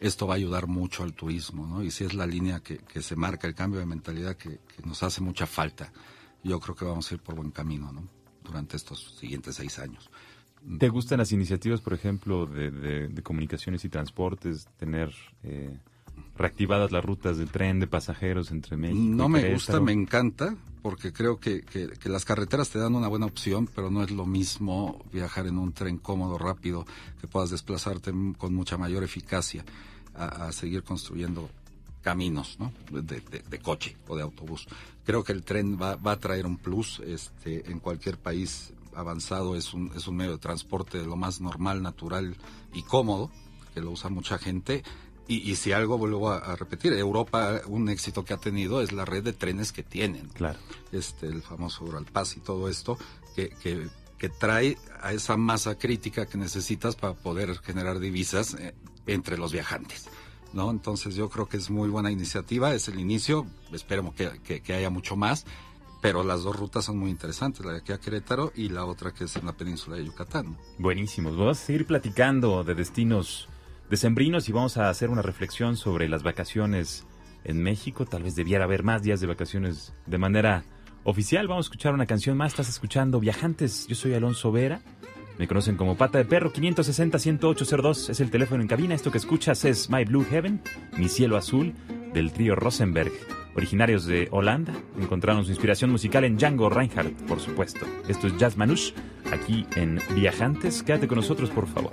[0.00, 1.82] esto va a ayudar mucho al turismo, ¿no?
[1.82, 5.22] Y si es la línea que, se marca, el cambio de mentalidad que, nos hace
[5.22, 5.92] mucha falta,
[6.42, 8.06] yo creo que vamos a ir por buen camino, ¿no?
[8.42, 10.10] Durante estos siguientes seis años.
[10.78, 15.78] ¿Te gustan las iniciativas, por ejemplo, de, comunicaciones y transportes, tener eh,
[16.36, 18.98] reactivadas las rutas del tren de pasajeros entre México?
[18.98, 23.26] No me gusta, me encanta, porque creo que, que, las carreteras te dan una buena
[23.26, 26.86] opción, pero no es lo mismo viajar en un tren cómodo, rápido,
[27.20, 29.64] que puedas desplazarte con mucha mayor eficacia
[30.14, 31.50] a, seguir construyendo
[32.00, 32.72] caminos ¿no?
[32.90, 34.66] de, de, coche o de autobús.
[35.04, 39.56] Creo que el tren va, va a traer un plus este, en cualquier país avanzado.
[39.56, 42.36] Es un, es un medio de transporte de lo más normal, natural
[42.72, 43.30] y cómodo,
[43.72, 44.82] que lo usa mucha gente.
[45.26, 49.06] Y, y si algo vuelvo a, repetir, Europa, un éxito que ha tenido es la
[49.06, 50.28] red de trenes que tienen.
[50.28, 50.58] Claro.
[50.92, 52.98] Este, el famoso Paz y todo esto,
[53.34, 58.74] que, que, que, trae a esa masa crítica que necesitas para poder generar divisas eh,
[59.06, 60.08] entre los viajantes.
[60.54, 60.70] ¿no?
[60.70, 64.88] Entonces yo creo que es muy buena iniciativa, es el inicio, esperemos que, que, haya
[64.88, 65.44] mucho más,
[66.04, 69.14] pero las dos rutas son muy interesantes, la de aquí a Querétaro y la otra
[69.14, 70.58] que es en la península de Yucatán.
[70.76, 73.48] Buenísimos, vamos a seguir platicando de destinos
[73.88, 77.06] decembrinos y vamos a hacer una reflexión sobre las vacaciones
[77.44, 80.66] en México, tal vez debiera haber más días de vacaciones de manera
[81.04, 84.82] oficial, vamos a escuchar una canción más, estás escuchando Viajantes, yo soy Alonso Vera.
[85.38, 88.94] Me conocen como Pata de Perro, 560-10802 es el teléfono en cabina.
[88.94, 90.60] Esto que escuchas es My Blue Heaven,
[90.98, 91.72] Mi Cielo Azul,
[92.12, 93.43] del trío Rosenberg.
[93.56, 97.86] Originarios de Holanda, encontraron su inspiración musical en Django Reinhardt, por supuesto.
[98.08, 98.94] Esto es Jazz Manouche,
[99.32, 100.82] aquí en Viajantes.
[100.82, 101.92] Quédate con nosotros, por favor.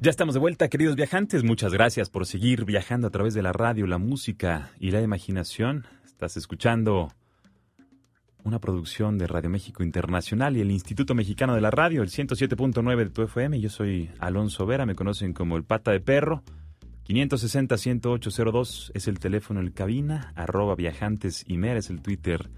[0.00, 1.42] Ya estamos de vuelta, queridos viajantes.
[1.42, 5.86] Muchas gracias por seguir viajando a través de la radio, la música y la imaginación.
[6.04, 7.08] Estás escuchando
[8.44, 12.96] una producción de Radio México Internacional y el Instituto Mexicano de la Radio, el 107.9
[12.96, 13.58] de tu FM.
[13.58, 16.44] Yo soy Alonso Vera, me conocen como el Pata de Perro.
[17.08, 22.48] 560-10802 es el teléfono en cabina, arroba viajantes y mer es el Twitter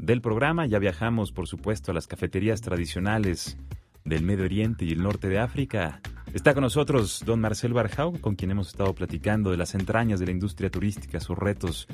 [0.00, 0.66] del programa.
[0.66, 3.58] Ya viajamos, por supuesto, a las cafeterías tradicionales
[4.04, 6.00] del Medio Oriente y el norte de África.
[6.32, 10.26] Está con nosotros don Marcel Barjau, con quien hemos estado platicando de las entrañas de
[10.26, 11.88] la industria turística, sus retos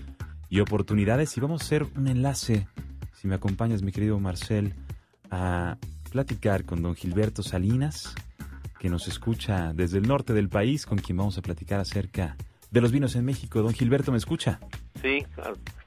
[0.50, 1.34] y oportunidades.
[1.36, 2.68] Y vamos a hacer un enlace,
[3.14, 4.74] si me acompañas, mi querido Marcel,
[5.30, 5.78] a
[6.12, 8.14] platicar con don Gilberto Salinas,
[8.78, 12.36] que nos escucha desde el norte del país, con quien vamos a platicar acerca
[12.70, 13.62] de los vinos en México.
[13.62, 14.60] Don Gilberto, ¿me escucha?
[15.00, 15.24] Sí,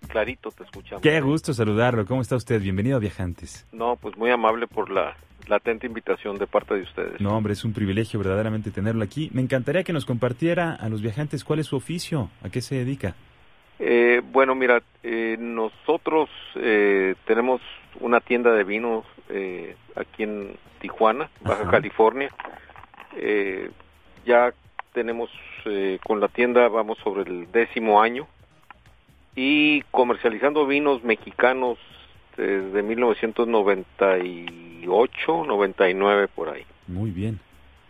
[0.07, 1.03] clarito te escuchamos.
[1.03, 2.03] Qué gusto saludarlo.
[2.07, 2.59] ¿Cómo está usted?
[2.59, 3.67] Bienvenido a Viajantes.
[3.71, 5.15] No, pues muy amable por la
[5.49, 7.19] la atenta invitación de parte de ustedes.
[7.19, 9.29] No, hombre, es un privilegio verdaderamente tenerlo aquí.
[9.33, 12.75] Me encantaría que nos compartiera a los viajantes cuál es su oficio, a qué se
[12.75, 13.15] dedica.
[13.79, 17.61] Eh, bueno, mira, eh, nosotros eh, tenemos
[17.99, 19.05] una tienda de vinos
[19.95, 22.29] aquí en Tijuana, Baja California.
[24.25, 24.53] ya
[24.93, 25.29] tenemos
[26.03, 28.27] con la tienda, vamos sobre el décimo año
[29.35, 31.77] y comercializando vinos mexicanos
[32.39, 36.63] desde 1998, 99 por ahí.
[36.87, 37.39] Muy bien.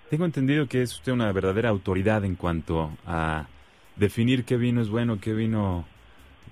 [0.09, 3.45] Tengo entendido que es usted una verdadera autoridad en cuanto a
[3.95, 5.85] definir qué vino es bueno, qué vino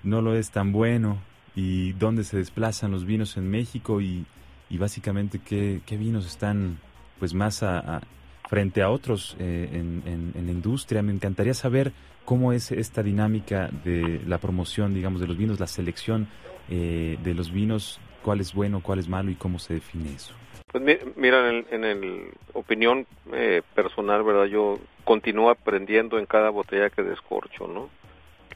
[0.04, 1.18] no lo es tan bueno
[1.56, 4.24] y dónde se desplazan los vinos en México y,
[4.70, 6.78] básicamente qué, vinos están
[7.18, 8.00] pues más a,
[8.48, 10.04] frente a otros eh, en,
[10.36, 11.02] en, la industria.
[11.02, 11.90] Me encantaría saber
[12.24, 16.28] cómo es esta dinámica de la promoción, digamos, de los vinos, la selección
[16.70, 20.34] eh, de los vinos, cuál es bueno, cuál es malo y cómo se define eso?
[20.70, 20.84] Pues
[21.16, 24.44] mira, en, el, opinión eh, personal, ¿verdad?
[24.44, 27.88] Yo continúo aprendiendo en cada botella que descorcho, ¿no?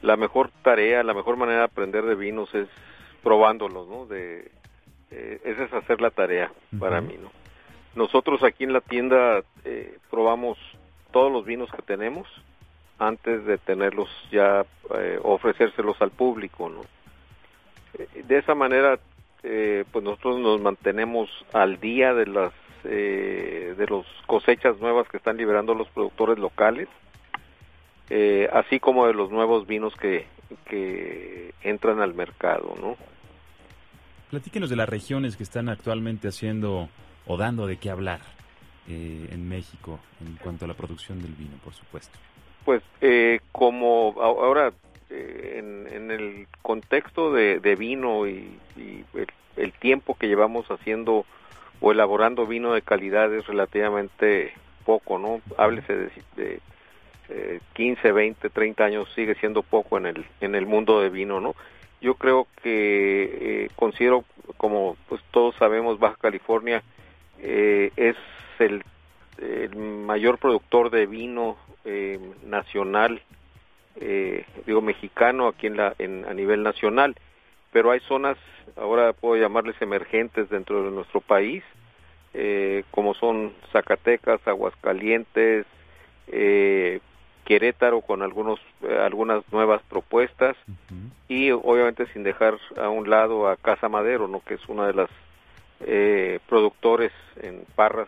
[0.01, 2.67] La mejor tarea, la mejor manera de aprender de vinos es
[3.23, 4.05] probándolos, ¿no?
[4.05, 4.51] De,
[5.09, 7.31] eh, esa es hacer la tarea para mí, ¿no?
[7.95, 10.59] Nosotros aquí en la tienda eh, probamos
[11.11, 12.27] todos los vinos que tenemos
[12.99, 14.65] antes de tenerlos ya,
[15.23, 16.81] ofrecérselos al público, ¿no?
[17.93, 18.99] De esa manera
[19.43, 22.53] eh, pues nosotros nos mantenemos al día de las
[22.85, 26.87] eh, de los cosechas nuevas que están liberando los productores locales
[28.09, 30.27] eh, así como de los nuevos vinos que,
[30.65, 32.97] que entran al mercado no
[34.29, 36.89] platíquenos de las regiones que están actualmente haciendo
[37.25, 38.21] o dando de qué hablar
[38.87, 42.19] en México en cuanto a la producción del vino por supuesto.
[42.65, 42.81] Pues
[43.53, 44.73] como ahora
[45.15, 48.57] eh, en, el contexto de, vino y,
[49.55, 51.25] el, tiempo que llevamos haciendo
[51.81, 54.53] o elaborando vino de calidad es relativamente
[54.85, 55.41] poco, ¿no?
[55.57, 56.59] Háblese de, de
[57.29, 61.39] eh, 15, 20, 30 años sigue siendo poco en el, en el mundo de vino,
[61.39, 61.55] ¿no?
[62.01, 64.25] Yo creo que eh, considero,
[64.57, 66.83] como pues todos sabemos, Baja California
[67.39, 68.17] eh, es
[68.59, 68.83] el,
[69.37, 71.57] el, mayor productor de vino
[72.45, 73.21] nacional
[73.99, 77.15] eh, digo mexicano aquí en la en, a nivel nacional
[77.71, 78.37] pero hay zonas
[78.75, 81.63] ahora puedo llamarles emergentes dentro de nuestro país
[82.33, 85.65] eh, como son Zacatecas Aguascalientes
[86.27, 86.99] eh,
[87.45, 90.55] Querétaro con algunos eh, algunas nuevas propuestas
[91.27, 94.93] y obviamente sin dejar a un lado a Casa Madero no que es una de
[94.93, 95.09] las
[95.81, 98.07] eh, productores en Parras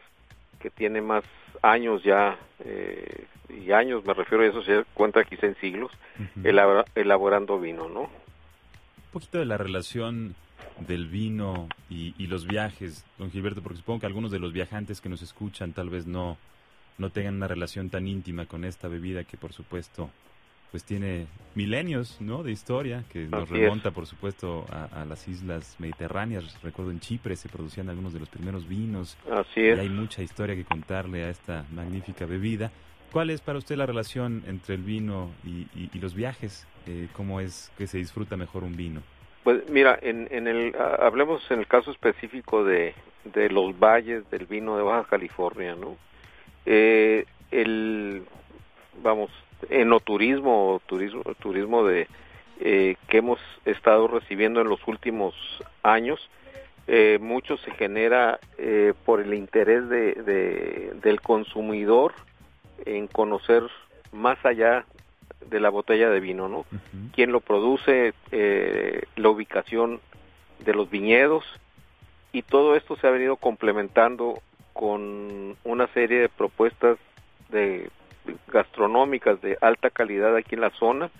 [0.59, 1.23] que tiene más
[1.61, 5.91] años ya eh, y años, me refiero a eso, se cuenta quizá en siglos,
[6.95, 8.01] elaborando vino, ¿no?
[8.01, 10.35] Un poquito de la relación
[10.79, 15.09] del vino y, los viajes, don Gilberto, porque supongo que algunos de los viajantes que
[15.09, 16.37] nos escuchan tal vez no,
[16.97, 20.09] no tengan una relación tan íntima con esta bebida que por supuesto
[20.71, 22.43] pues tiene milenios ¿no?
[22.43, 27.47] de historia que nos remonta por supuesto a, las islas mediterráneas recuerdo en Chipre se
[27.47, 29.77] producían algunos de los primeros vinos Así es.
[29.77, 32.71] y hay mucha historia que contarle a esta magnífica bebida
[33.11, 36.67] ¿Cuál es para usted la relación entre el vino y, los viajes?
[36.87, 39.01] Eh, ¿Cómo es que se disfruta mejor un vino?
[39.43, 42.93] Pues mira, en, en el, hablemos en el caso específico de,
[43.49, 45.97] los valles del vino de Baja California, ¿no?
[46.65, 48.23] Eh, el,
[49.03, 49.29] vamos,
[49.69, 52.07] enoturismo, turismo, turismo de,
[52.59, 55.35] eh, que hemos estado recibiendo en los últimos
[55.83, 56.29] años,
[56.87, 62.13] eh, mucho se genera eh, por el interés de, del consumidor
[62.85, 63.63] en conocer
[64.11, 64.85] más allá
[65.49, 66.65] de la botella de vino, ¿no?
[67.13, 69.99] Quién lo produce, eh, la ubicación
[70.59, 71.43] de los viñedos
[72.31, 74.41] y todo esto se ha venido complementando
[74.73, 76.97] con una serie de propuestas
[77.49, 77.89] de
[78.51, 81.11] gastronómicas de alta calidad aquí en la zona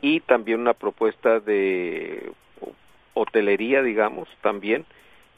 [0.00, 2.32] y también una propuesta de
[3.14, 4.84] hotelería, digamos, también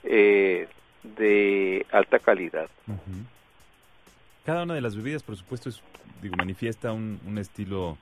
[0.04, 0.68] eh,
[1.02, 2.68] de alta calidad.
[4.48, 5.82] Cada una de las bebidas, por supuesto, es,
[6.22, 7.98] digo, manifiesta un, estilo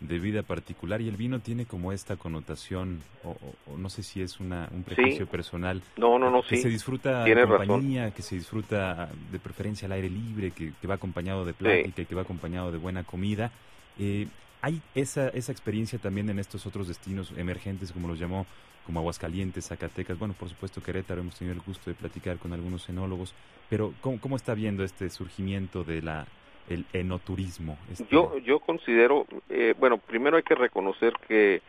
[0.00, 4.40] de vida particular y el vino tiene como esta connotación, o, no sé si es
[4.40, 5.82] una, un prejuicio personal.
[5.98, 10.08] No, no, no, que se disfruta de compañía, que se disfruta de preferencia al aire
[10.08, 13.52] libre, que, va acompañado de plática y que va acompañado de buena comida.
[13.98, 14.28] Eh,
[14.62, 18.46] ¿Hay esa, esa experiencia también en estos otros destinos emergentes, como los llamó,
[18.86, 20.18] como Aguascalientes, Zacatecas?
[20.18, 23.34] Bueno, por supuesto Querétaro, hemos tenido el gusto de platicar con algunos enólogos,
[23.72, 26.26] pero ¿cómo, cómo está viendo este surgimiento de la
[26.68, 27.78] el enoturismo?
[27.90, 31.62] Este yo, yo considero, eh, bueno, primero hay que reconocer que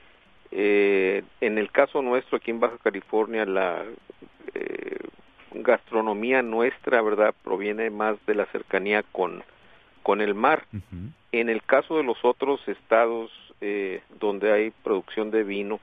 [0.51, 3.85] eh, en el caso nuestro aquí en Baja California, la
[4.53, 4.97] eh,
[5.53, 9.41] gastronomía nuestra, ¿verdad?, proviene más de la cercanía con,
[10.03, 10.65] con el mar.
[11.31, 13.31] En el caso de los otros estados
[13.61, 15.79] eh, donde hay producción de vino,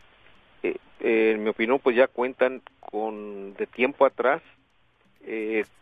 [0.64, 4.42] eh, eh, en mi opinión, pues ya cuentan con de tiempo atrás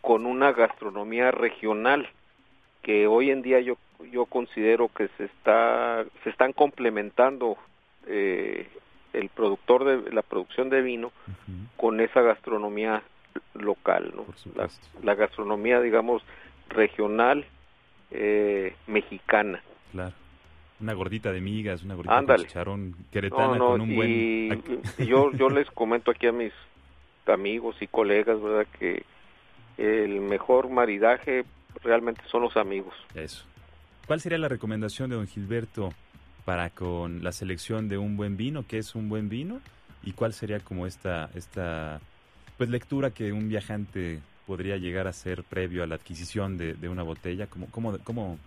[0.01, 2.09] con una gastronomía regional
[2.81, 3.77] que hoy en día yo
[4.11, 7.57] yo considero que se está se están complementando
[8.05, 11.11] el productor de la producción de vino
[11.77, 13.03] con esa gastronomía
[13.53, 14.25] local, ¿no?
[15.03, 16.23] la gastronomía, digamos,
[16.69, 17.45] regional
[18.11, 19.61] eh, mexicana.
[19.91, 20.13] Claro.
[20.79, 24.63] Una gordita de migas, una gordita de chicharrón queretana con un buen...
[24.97, 26.53] Y yo, yo les comento aquí a mis
[27.25, 28.65] amigos y colegas, ¿verdad?
[28.79, 29.03] Que
[29.79, 31.45] el mejor maridaje
[31.83, 32.93] realmente son los amigos.
[33.15, 33.45] Eso.
[34.07, 35.93] ¿Cuál sería la recomendación de don Gilberto
[36.45, 38.65] para con la selección de un buen vino?
[38.67, 39.61] ¿Qué es un buen vino?
[40.03, 42.01] ¿Y cuál sería como esta, esta
[42.57, 47.03] pues lectura que un viajante podría llegar a ser previo a la adquisición de, una
[47.03, 47.47] botella?
[47.47, 48.39] ¿Cómo, cómo, cómo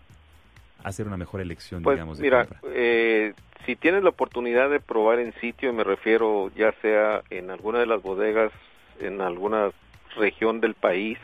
[0.83, 5.21] hacer una mejor elección, pues, digamos, de mira, Eh, si tienes la oportunidad de probar
[5.21, 8.53] en sitio, me refiero ya sea en alguna de las bodegas,
[8.99, 9.71] en alguna
[10.17, 11.19] región del país,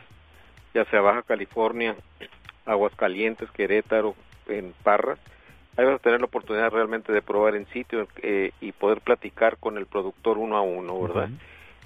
[0.75, 1.97] ya sea Baja California,
[2.67, 4.15] Aguascalientes, Querétaro,
[4.47, 5.19] en Parras,
[5.77, 9.59] ahí vas a tener la oportunidad realmente de probar en sitio eh, y poder platicar
[9.59, 11.29] con el productor uno a uno, ¿verdad?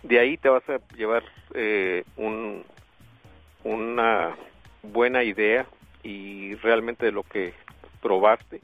[0.03, 1.23] De ahí te vas a llevar
[1.55, 2.65] eh, un,
[3.65, 4.35] una
[4.83, 5.67] buena idea
[6.03, 7.55] y realmente de lo que
[8.01, 8.61] probaste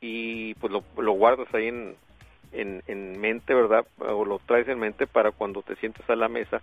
[0.00, 1.96] y pues lo, lo guardas ahí en,
[2.52, 3.86] en, en, mente, ¿verdad?
[3.98, 6.62] O lo traes en mente para cuando te sientes a la mesa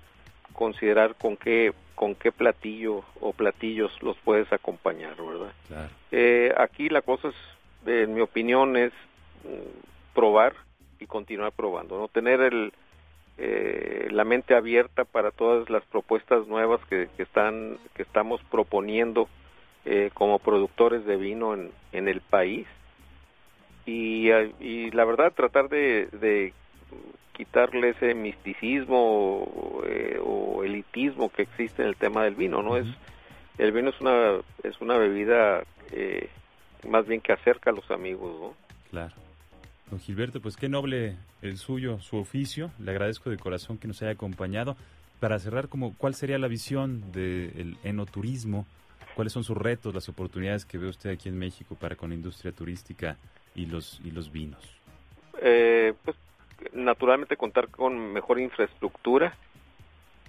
[0.56, 5.90] considerar con qué con qué platillo o platillos los puedes acompañar, ¿verdad?
[6.12, 7.36] Eh, aquí la cosa es,
[7.86, 8.92] en mi opinión, es
[9.46, 10.54] mm, probar
[11.00, 12.74] y continuar probando, no tener el
[13.38, 19.28] eh, la mente abierta para todas las propuestas nuevas que, están que estamos proponiendo
[19.84, 22.66] eh, como productores de vino en, en el país.
[23.86, 24.32] Y,
[24.62, 26.54] y la verdad tratar de, de
[27.36, 32.88] quitarle ese misticismo eh, o, elitismo que existe en el tema del vino no es
[33.60, 36.30] el vino es una es una bebida eh,
[36.90, 38.54] más bien que acerca a los amigos no
[38.90, 39.14] claro
[39.90, 42.72] Don Gilberto, pues qué noble el suyo, su oficio.
[42.80, 44.76] Le agradezco de corazón que nos haya acompañado.
[45.20, 48.66] Para cerrar, como, ¿cuál sería la visión del enoturismo?
[49.14, 52.16] ¿Cuáles son sus retos, las oportunidades que ve usted aquí en México para con la
[52.16, 53.16] industria turística
[53.54, 54.60] y los, y los vinos?
[55.42, 56.18] Eh, pues
[56.74, 59.36] naturalmente contar con mejor infraestructura,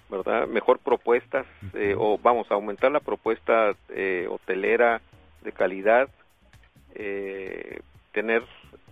[0.08, 0.46] ¿verdad?
[0.46, 5.00] Mejor propuestas, eh, o vamos, a aumentar la propuesta eh, hotelera
[5.42, 6.08] de calidad,
[8.12, 8.42] tener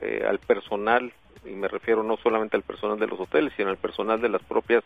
[0.02, 1.12] eh, al personal,
[1.46, 4.42] y me refiero no solamente al personal de los hoteles, sino al personal de las
[4.42, 4.84] propias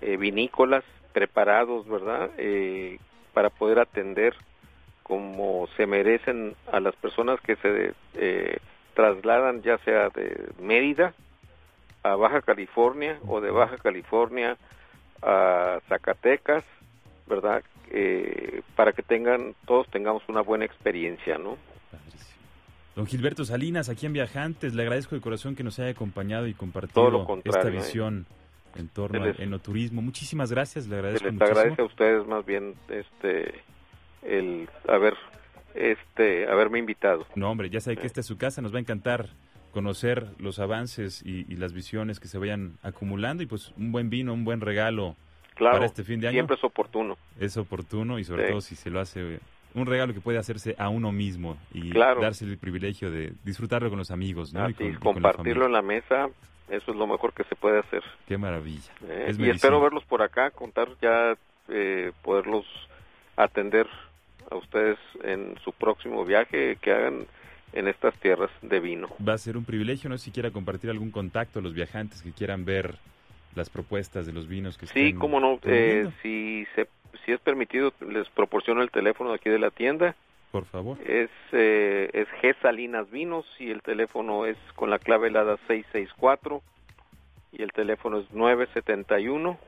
[0.00, 2.30] eh, vinícolas preparados, ¿verdad?
[2.38, 2.98] Eh,
[3.34, 4.34] para poder atender
[5.02, 7.92] como se merecen a las personas que se
[8.94, 11.12] trasladan ya sea de Mérida
[12.04, 14.56] a Baja California o de Baja California
[15.22, 16.64] a Zacatecas,
[17.26, 17.64] ¿verdad?
[18.74, 21.56] para que tengan todos tengamos una buena experiencia, ¿no?
[22.96, 26.54] Don Gilberto Salinas, aquí en Viajantes, le agradezco de corazón que nos haya acompañado y
[26.54, 27.70] compartido esta ¿eh?
[27.70, 28.26] visión
[28.76, 30.02] en torno al enoturismo.
[30.02, 31.26] Muchísimas gracias, le agradezco.
[31.26, 33.54] Se les agradece a ustedes más bien este
[34.22, 35.14] el haber
[35.74, 37.26] este haberme invitado.
[37.34, 39.28] No, hombre, ya sabe que esta es su casa, nos va a encantar
[39.74, 44.32] conocer los avances y, las visiones que se vayan acumulando y pues un buen vino,
[44.32, 45.16] un buen regalo
[45.58, 46.34] para este fin de año.
[46.34, 47.18] Siempre es oportuno.
[47.40, 49.40] Es oportuno y sobre todo si se lo hace
[49.74, 53.98] un regalo que puede hacerse a uno mismo y darse el privilegio de disfrutarlo con
[53.98, 54.70] los amigos, ¿no?
[54.70, 56.28] y, compartirlo en la mesa,
[56.68, 58.04] eso es lo mejor que se puede hacer.
[58.28, 58.92] Qué maravilla.
[59.08, 61.34] Eh, y espero verlos por acá, contar ya,
[61.68, 62.64] eh, poderlos
[63.36, 63.88] atender
[64.48, 67.26] a ustedes en su próximo viaje que hagan
[67.74, 69.08] en estas tierras de vino.
[69.26, 72.22] Va a ser un privilegio, no sé si quiera compartir algún contacto a los viajantes
[72.22, 72.94] que quieran ver
[73.54, 76.88] las propuestas de los vinos que Sí, cómo no, eh, si se
[77.24, 80.14] si es permitido, les proporciono el teléfono aquí de la tienda.
[80.50, 80.98] Por favor.
[81.02, 86.62] Es, eh, es G Salinas Vinos y el teléfono es con la clave helada 664
[87.52, 89.58] y el teléfono es 971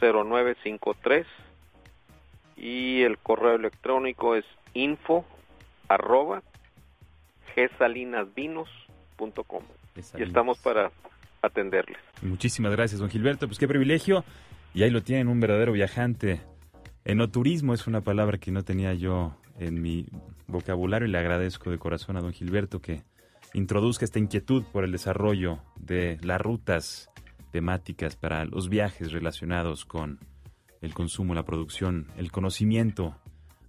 [0.00, 1.26] 0953
[2.56, 4.44] y el correo electrónico es
[4.74, 5.24] info
[5.88, 6.42] arroba
[7.66, 9.62] gsalinasvinos.com
[10.16, 10.92] y estamos para
[11.42, 11.98] atenderles.
[12.22, 13.46] Muchísimas gracias, don Gilberto.
[13.46, 14.24] Pues qué privilegio
[14.74, 16.40] y ahí lo tienen, un verdadero viajante.
[17.04, 20.06] Enoturismo es una palabra que no tenía yo en mi
[20.46, 23.02] vocabulario y le agradezco de corazón a don Gilberto que
[23.54, 27.10] introduzca esta inquietud por el desarrollo de las rutas
[27.50, 30.20] temáticas para los viajes relacionados con
[30.80, 33.16] el consumo, la producción, el conocimiento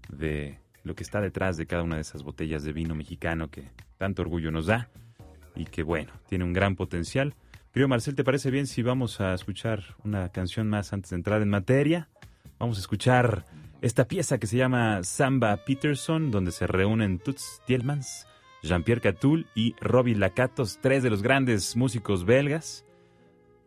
[0.09, 3.69] de lo que está detrás de cada una de esas botellas de vino mexicano que
[3.97, 4.89] tanto orgullo nos da
[5.55, 7.35] y que bueno, tiene un gran potencial.
[7.73, 11.41] Querido Marcel, ¿te parece bien si vamos a escuchar una canción más antes de entrar
[11.41, 12.09] en materia?
[12.57, 13.45] Vamos a escuchar
[13.81, 18.27] esta pieza que se llama Samba Peterson, donde se reúnen Toots Tielmans,
[18.63, 22.85] Jean-Pierre Catul y Robbie Lacatos, tres de los grandes músicos belgas.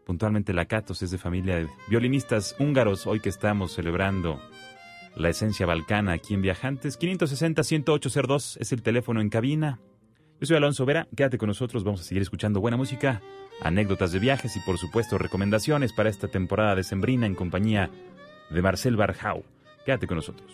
[0.05, 4.41] Puntualmente Lacatos es de familia de violinistas húngaros, hoy que estamos celebrando
[5.17, 6.99] la esencia balcana aquí en Viajantes.
[6.99, 9.81] 560-10802 es el teléfono en cabina.
[10.41, 13.23] Yo soy Alonso Vera, quédate con nosotros, vamos a seguir escuchando buena música
[13.61, 17.91] anécdotas de viajes y por supuesto recomendaciones para esta temporada de Sembrina en compañía
[18.51, 19.45] de Marcel Barjau.
[19.85, 20.51] Quédate con nosotros.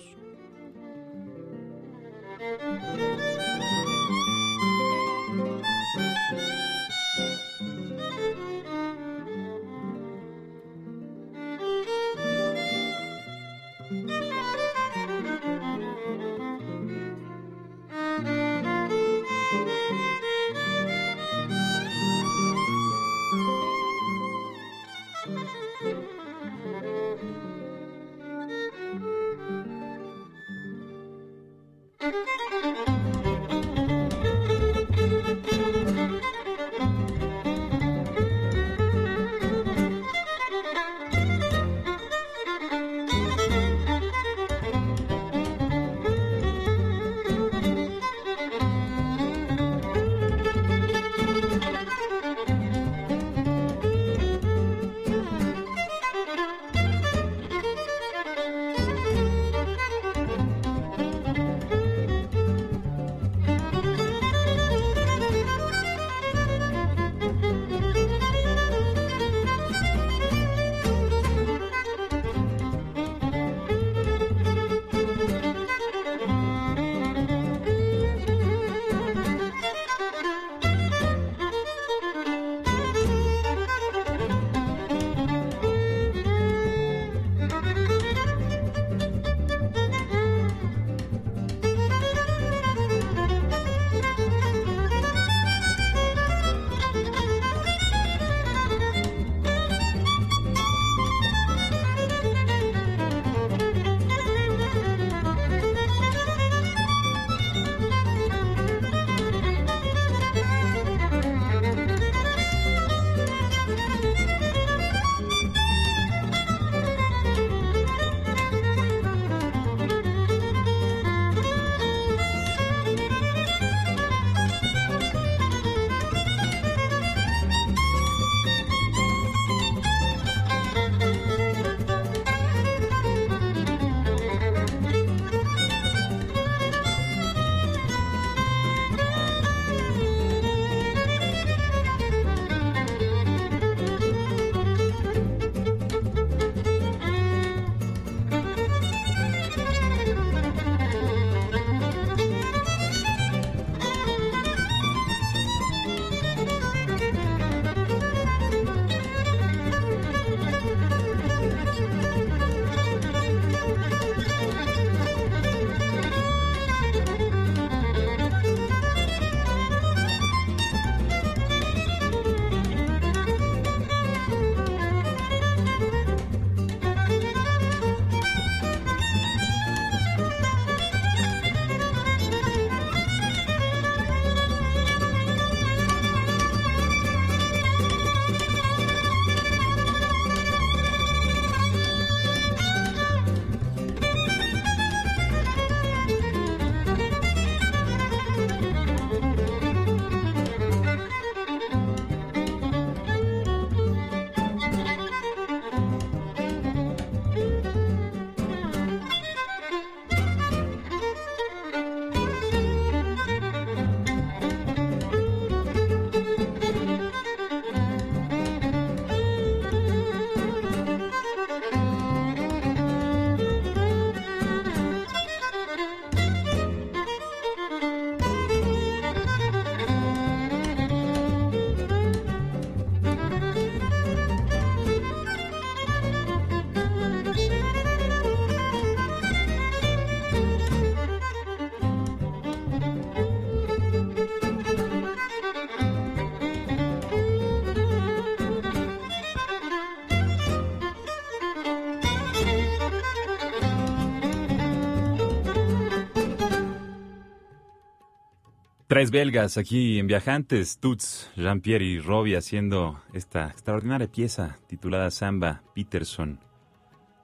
[258.98, 265.62] Tres belgas aquí en Viajantes, Tuts, Jean-Pierre y Robbie haciendo esta extraordinaria pieza titulada Samba
[265.72, 266.40] Peterson,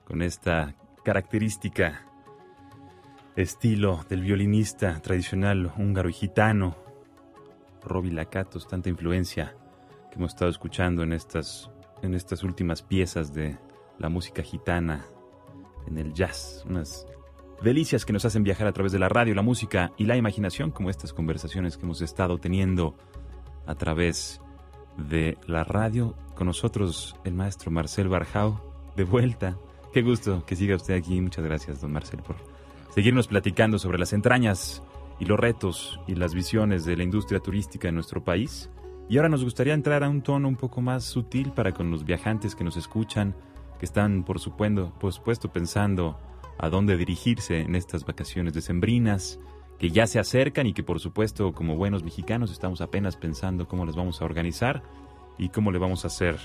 [0.05, 0.73] con esta
[1.03, 2.05] característica
[3.35, 6.77] estilo del violinista tradicional húngaro y gitano,
[7.83, 9.53] Robbie Lacatos, tanta influencia
[10.09, 11.69] que hemos estado escuchando en estas,
[12.01, 13.57] en estas últimas piezas de
[13.99, 15.05] la música gitana,
[15.87, 17.05] en el jazz, unas
[17.61, 20.71] delicias que nos hacen viajar a través de la radio, la música y la imaginación,
[20.71, 22.95] como estas conversaciones que hemos estado teniendo
[23.65, 24.41] a través
[24.97, 26.15] de la radio.
[26.35, 28.59] Con nosotros el maestro Marcel Barjau,
[28.95, 29.57] de vuelta.
[29.93, 31.19] Qué gusto que siga usted aquí.
[31.21, 32.35] Muchas gracias, don Marcel, por
[32.93, 34.83] seguirnos platicando sobre las entrañas
[35.19, 38.69] y los retos y las visiones de la industria turística en nuestro país.
[39.07, 42.03] Y ahora nos gustaría entrar a un tono un poco más sutil para con los
[42.03, 43.35] viajantes que nos escuchan,
[43.79, 46.17] que están, por supuesto pensando
[46.57, 49.39] a dónde dirigirse en estas vacaciones decembrinas,
[49.79, 53.85] que ya se acercan y que por supuesto como buenos mexicanos estamos apenas pensando cómo
[53.85, 54.83] las vamos a organizar
[55.37, 56.39] y cómo le vamos a hacer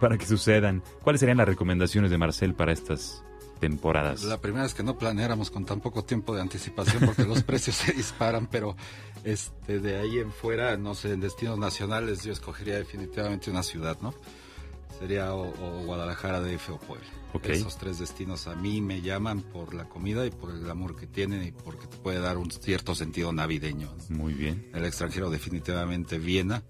[0.00, 0.82] para que sucedan.
[1.02, 3.24] ¿Cuáles serían las recomendaciones de Marcel para estas
[3.58, 4.22] temporadas?
[4.24, 7.76] La primera es que no planeáramos con tan poco tiempo de anticipación porque los precios
[7.76, 8.76] se disparan, pero
[9.24, 13.96] este de ahí en fuera, no sé, en destinos nacionales yo escogería definitivamente una ciudad,
[14.00, 14.14] ¿no?
[14.98, 15.52] Sería o,
[15.84, 17.06] Guadalajara, DF o Puebla.
[17.44, 21.06] Esos tres destinos a mí me llaman por la comida y por el amor que
[21.06, 23.94] tienen y porque te puede dar un cierto sentido navideño.
[24.08, 24.70] Muy bien.
[24.74, 26.62] El extranjero definitivamente Viena,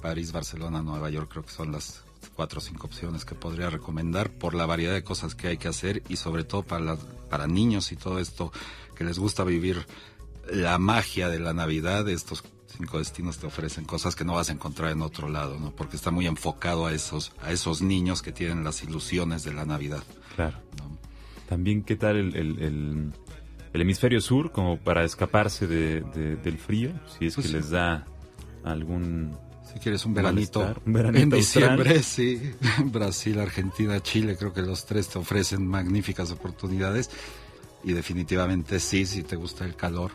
[0.00, 2.02] París, Barcelona, Nueva York creo que son las
[2.34, 5.68] cuatro o cinco opciones que podría recomendar por la variedad de cosas que hay que
[5.68, 6.96] hacer y sobre todo para,
[7.28, 8.52] para niños y todo esto
[8.96, 9.86] que les gusta vivir
[10.50, 12.42] la magia de la Navidad, estos
[12.76, 15.70] cinco destinos te ofrecen cosas que no vas a encontrar en otro lado, ¿no?
[15.70, 19.64] Porque está muy enfocado a esos, a esos niños que tienen las ilusiones de la
[19.64, 20.02] Navidad.
[20.36, 20.58] Claro.
[21.48, 23.12] También, ¿qué tal el, el,
[23.74, 26.00] hemisferio sur como para escaparse de,
[26.36, 26.92] del frío?
[27.18, 28.06] Si es pues que les da
[28.64, 29.36] algún...
[29.72, 32.40] Si quieres un veranito, en diciembre, sí.
[32.84, 37.10] Brasil, Argentina, Chile, creo que los tres te ofrecen magníficas oportunidades.
[37.84, 40.12] Y definitivamente sí, si te gusta el calor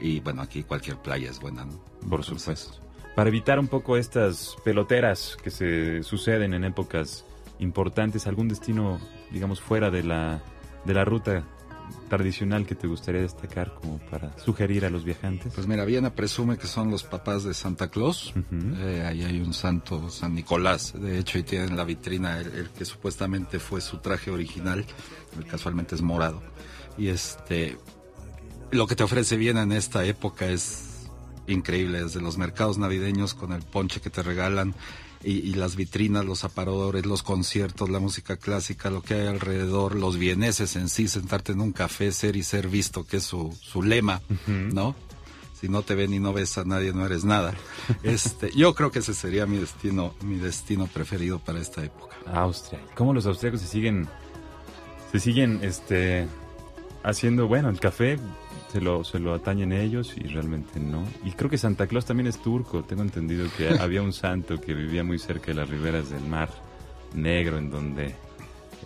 [0.00, 1.80] y bueno, aquí cualquier playa es buena, ¿no?
[2.08, 2.80] Por supuesto.
[3.14, 7.24] Para evitar un poco estas peloteras que se suceden en épocas
[7.58, 10.42] importantes, algún destino, digamos, fuera de la,
[10.84, 11.44] de la ruta
[12.08, 15.52] tradicional que te gustaría destacar como para sugerir a los viajantes?
[15.54, 18.32] Pues mira, Viena presume que son los papás de Santa Claus.
[18.78, 22.84] Eh, ahí hay un santo, San Nicolás, de hecho, y tienen la vitrina el, que
[22.84, 24.84] supuestamente fue su traje original,
[25.50, 26.42] casualmente es morado.
[26.98, 27.78] Y este,
[28.70, 31.08] lo que te ofrece Viena en esta época es
[31.46, 34.74] increíble, desde los mercados navideños con el ponche que te regalan
[35.22, 40.16] y, las vitrinas, los aparadores, los conciertos, la música clásica, lo que hay alrededor, los
[40.16, 43.82] vieneses en sí, sentarte en un café, ser y ser visto, que es su, su
[43.82, 44.94] lema, ¿no?
[45.60, 47.52] Si no te ven y no ves a nadie, no eres nada.
[48.02, 52.16] Este, yo creo que ese sería mi destino, mi destino preferido para esta época.
[52.32, 52.80] Austria.
[52.94, 54.08] ¿Cómo los austriacos se siguen,
[55.12, 56.26] se siguen, este,
[57.02, 58.18] haciendo, bueno, el café
[58.70, 61.04] se lo, se lo atañen ellos y realmente no.
[61.24, 62.84] Y creo que Santa Claus también es turco.
[62.84, 66.50] Tengo entendido que había un santo que vivía muy cerca de las riberas del mar
[67.14, 68.14] Negro, en donde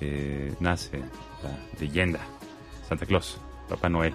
[0.00, 2.20] eh, nace la leyenda
[2.88, 4.14] Santa Claus, Papá Noel,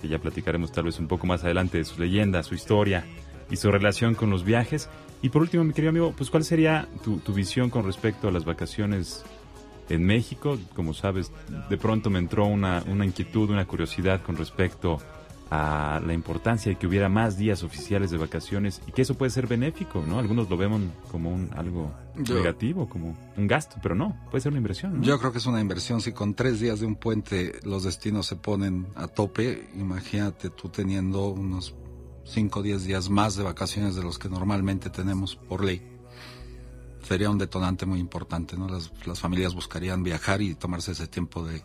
[0.00, 3.04] que ya platicaremos tal vez un poco más adelante de su leyenda, su historia
[3.50, 4.88] y su relación con los viajes.
[5.22, 8.30] Y por último, mi querido amigo, pues ¿cuál sería tu, tu visión con respecto a
[8.30, 9.24] las vacaciones
[9.88, 10.58] en México.
[10.74, 11.30] Como sabes,
[11.68, 14.98] de pronto me entró una, una inquietud, una curiosidad con respecto
[15.50, 19.30] a la importancia de que hubiera más días oficiales de vacaciones y que eso puede
[19.30, 20.18] ser benéfico, ¿no?
[20.18, 24.58] Algunos lo ven como un algo negativo, como un gasto, pero no, puede ser una
[24.58, 25.02] inversión.
[25.02, 26.00] Yo creo que es una inversión.
[26.00, 30.68] Si con tres días de un puente los destinos se ponen a tope, imagínate tú
[30.68, 31.74] teniendo unos
[32.24, 35.97] cinco o diez días más de vacaciones de los que normalmente tenemos por ley
[37.02, 38.68] sería un detonante muy importante, ¿no?
[38.68, 41.62] Las, familias buscarían viajar y tomarse ese tiempo de,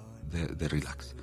[0.67, 1.15] relax.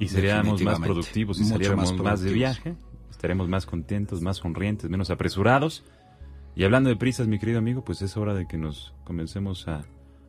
[0.00, 2.76] Y seríamos más productivos y seríamos más, de viaje,
[3.10, 5.84] estaremos más contentos, más sonrientes, menos apresurados.
[6.56, 9.84] Y hablando de prisas, mi querido amigo, pues es hora de que nos comencemos a,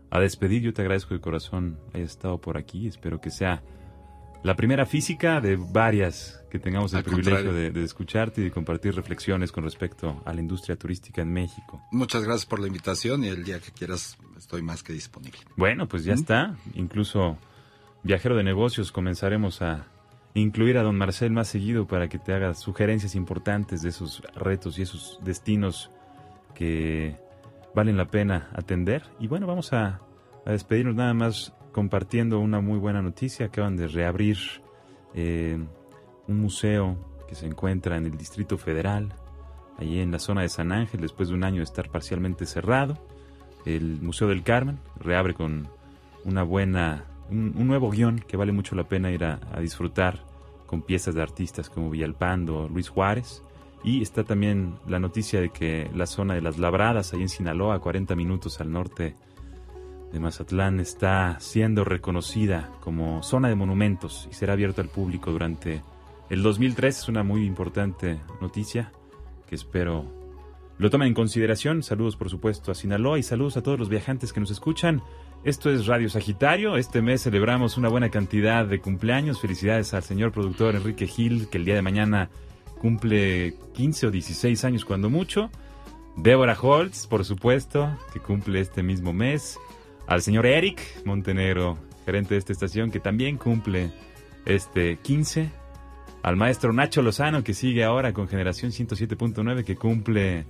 [0.10, 0.62] a despedir.
[0.64, 2.88] Yo te agradezco de corazón hayas estado por aquí.
[2.88, 3.64] Espero que sea
[4.46, 9.52] la primera física de varias que tengamos el privilegio de, escucharte y de compartir reflexiones
[9.52, 11.82] con respecto a la industria turística en México.
[11.92, 15.40] Muchas gracias por la invitación y el día que quieras estoy más que disponible.
[15.56, 16.56] Bueno, pues ya está.
[16.76, 17.40] Incluso
[18.04, 19.88] viajero de negocios comenzaremos a
[20.36, 24.78] incluir a don Marcel más seguido para que te haga sugerencias importantes de esos retos
[24.78, 25.90] y esos destinos
[26.54, 27.16] que
[27.74, 29.06] valen la pena atender.
[29.20, 30.02] Y bueno, vamos a,
[30.46, 33.48] a despedirnos nada más compartiendo una muy buena noticia.
[33.48, 34.38] Acaban de reabrir
[35.14, 35.60] eh,
[36.26, 36.96] un museo
[37.28, 39.14] que se encuentra en el Distrito Federal,
[39.78, 42.98] allí en la zona de San Ángel, después de un año de estar parcialmente cerrado.
[43.66, 45.68] El Museo del Carmen reabre con
[46.24, 50.24] una buena, un, nuevo guion que vale mucho la pena ir a, disfrutar
[50.68, 53.44] con piezas de artistas como Villalpando, Luis Juárez.
[53.84, 57.82] Y está también la noticia de que la zona de las Labradas, ahí en Sinaloa,
[57.82, 59.18] 40 minutos al norte
[60.16, 65.82] de Mazatlán, está siendo reconocida como zona de monumentos y será abierta al público durante
[66.30, 66.98] el 2003.
[66.98, 68.94] Es una muy importante noticia
[69.48, 70.06] que espero
[70.78, 71.84] lo tomen en consideración.
[71.84, 75.02] Saludos, por supuesto, a Sinaloa y saludos a todos los viajantes que nos escuchan.
[75.44, 76.78] Esto es Radio Sagitario.
[76.78, 79.42] Este mes celebramos una buena cantidad de cumpleaños.
[79.42, 82.30] Felicidades al señor productor Enrique Gil, que el día de mañana
[82.80, 85.50] cumple 15 o 16 años cuando mucho.
[86.16, 89.60] Débora Holtz, por supuesto, que cumple este mismo mes.
[90.08, 93.92] Al señor Eric Montenegro, gerente de esta estación, que también cumple
[94.46, 95.50] este 15.
[96.22, 100.46] Al maestro Nacho Lozano, que sigue ahora con Generación 107.9, que cumple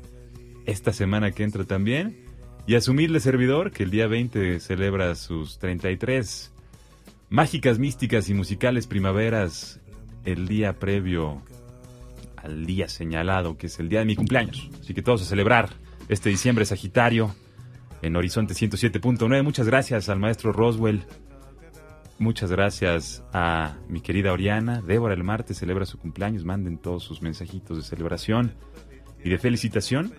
[0.66, 2.26] esta semana que entra también.
[2.68, 6.52] Y a su servidor, que el día 20 celebra sus 33
[7.30, 9.80] mágicas, místicas y musicales primaveras
[10.26, 11.42] el día previo
[12.38, 14.70] al día señalado, que es el día de mi cumpleaños.
[14.82, 15.70] Así que todos a celebrar
[16.10, 17.36] este diciembre Sagitario
[18.06, 19.44] en Horizonte 107.9.
[19.44, 21.04] Muchas gracias al maestro Roswell.
[22.20, 24.82] Muchas gracias a mi querida Oriana.
[24.86, 26.46] Débora el martes celebra su cumpleaños.
[26.46, 28.54] Manden todos sus mensajitos de celebración
[29.24, 30.14] y de felicitación.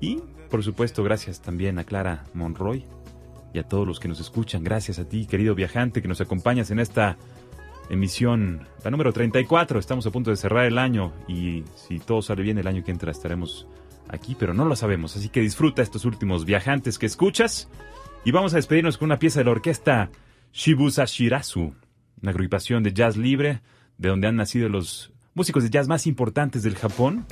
[0.00, 0.20] Y,
[0.50, 2.84] por supuesto, gracias también a Clara Monroy
[3.54, 4.62] y a todos los que nos escuchan.
[4.62, 7.16] Gracias a ti, querido viajante, que nos acompañas en esta
[7.88, 9.78] emisión, la número 34.
[9.78, 12.90] Estamos a punto de cerrar el año y si todo sale bien, el año que
[12.90, 13.66] entra estaremos
[14.14, 15.16] aquí, pero no lo sabemos.
[15.16, 17.68] Así que disfruta estos últimos viajantes que escuchas.
[18.24, 20.10] Y vamos a despedirnos con una pieza de la orquesta
[20.52, 21.74] Shibusa Shirazu,
[22.22, 23.60] una agrupación de jazz libre,
[23.98, 27.26] de donde han nacido los músicos de jazz más importantes del Japón.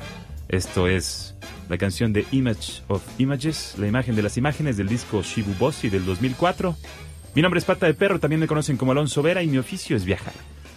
[0.48, 1.34] Esto es
[1.68, 5.88] la canción de Image of Images, la imagen de las imágenes del disco Shibu Bossy
[5.88, 6.76] del 2004.
[7.34, 9.96] Mi nombre es Pata de Perro, también me conocen como Alonso Vera y mi oficio
[9.96, 10.34] es viajar.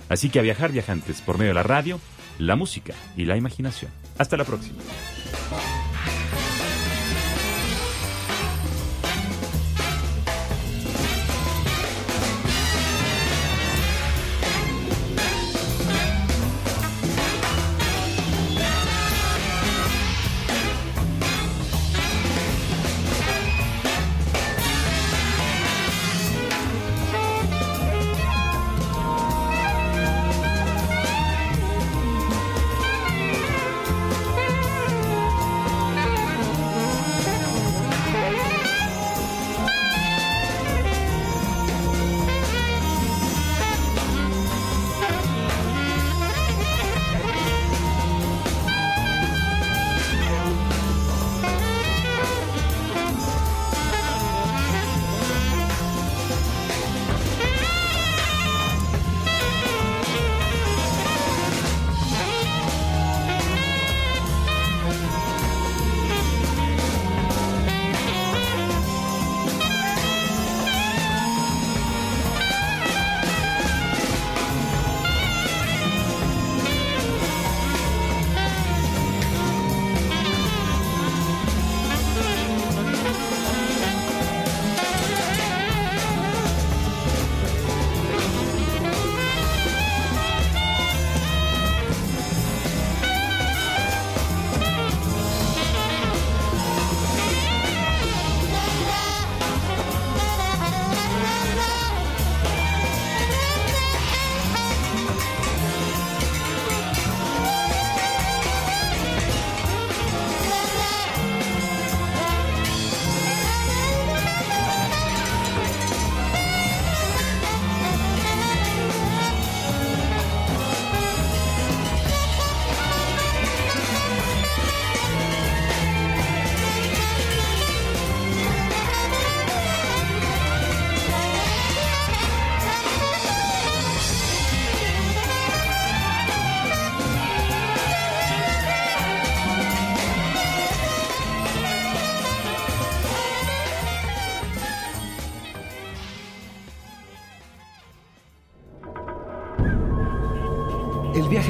[0.08, 2.00] Así que a viajar viajantes por medio de la radio,
[2.40, 3.92] la música y la imaginación.
[4.18, 4.78] Hasta la próxima.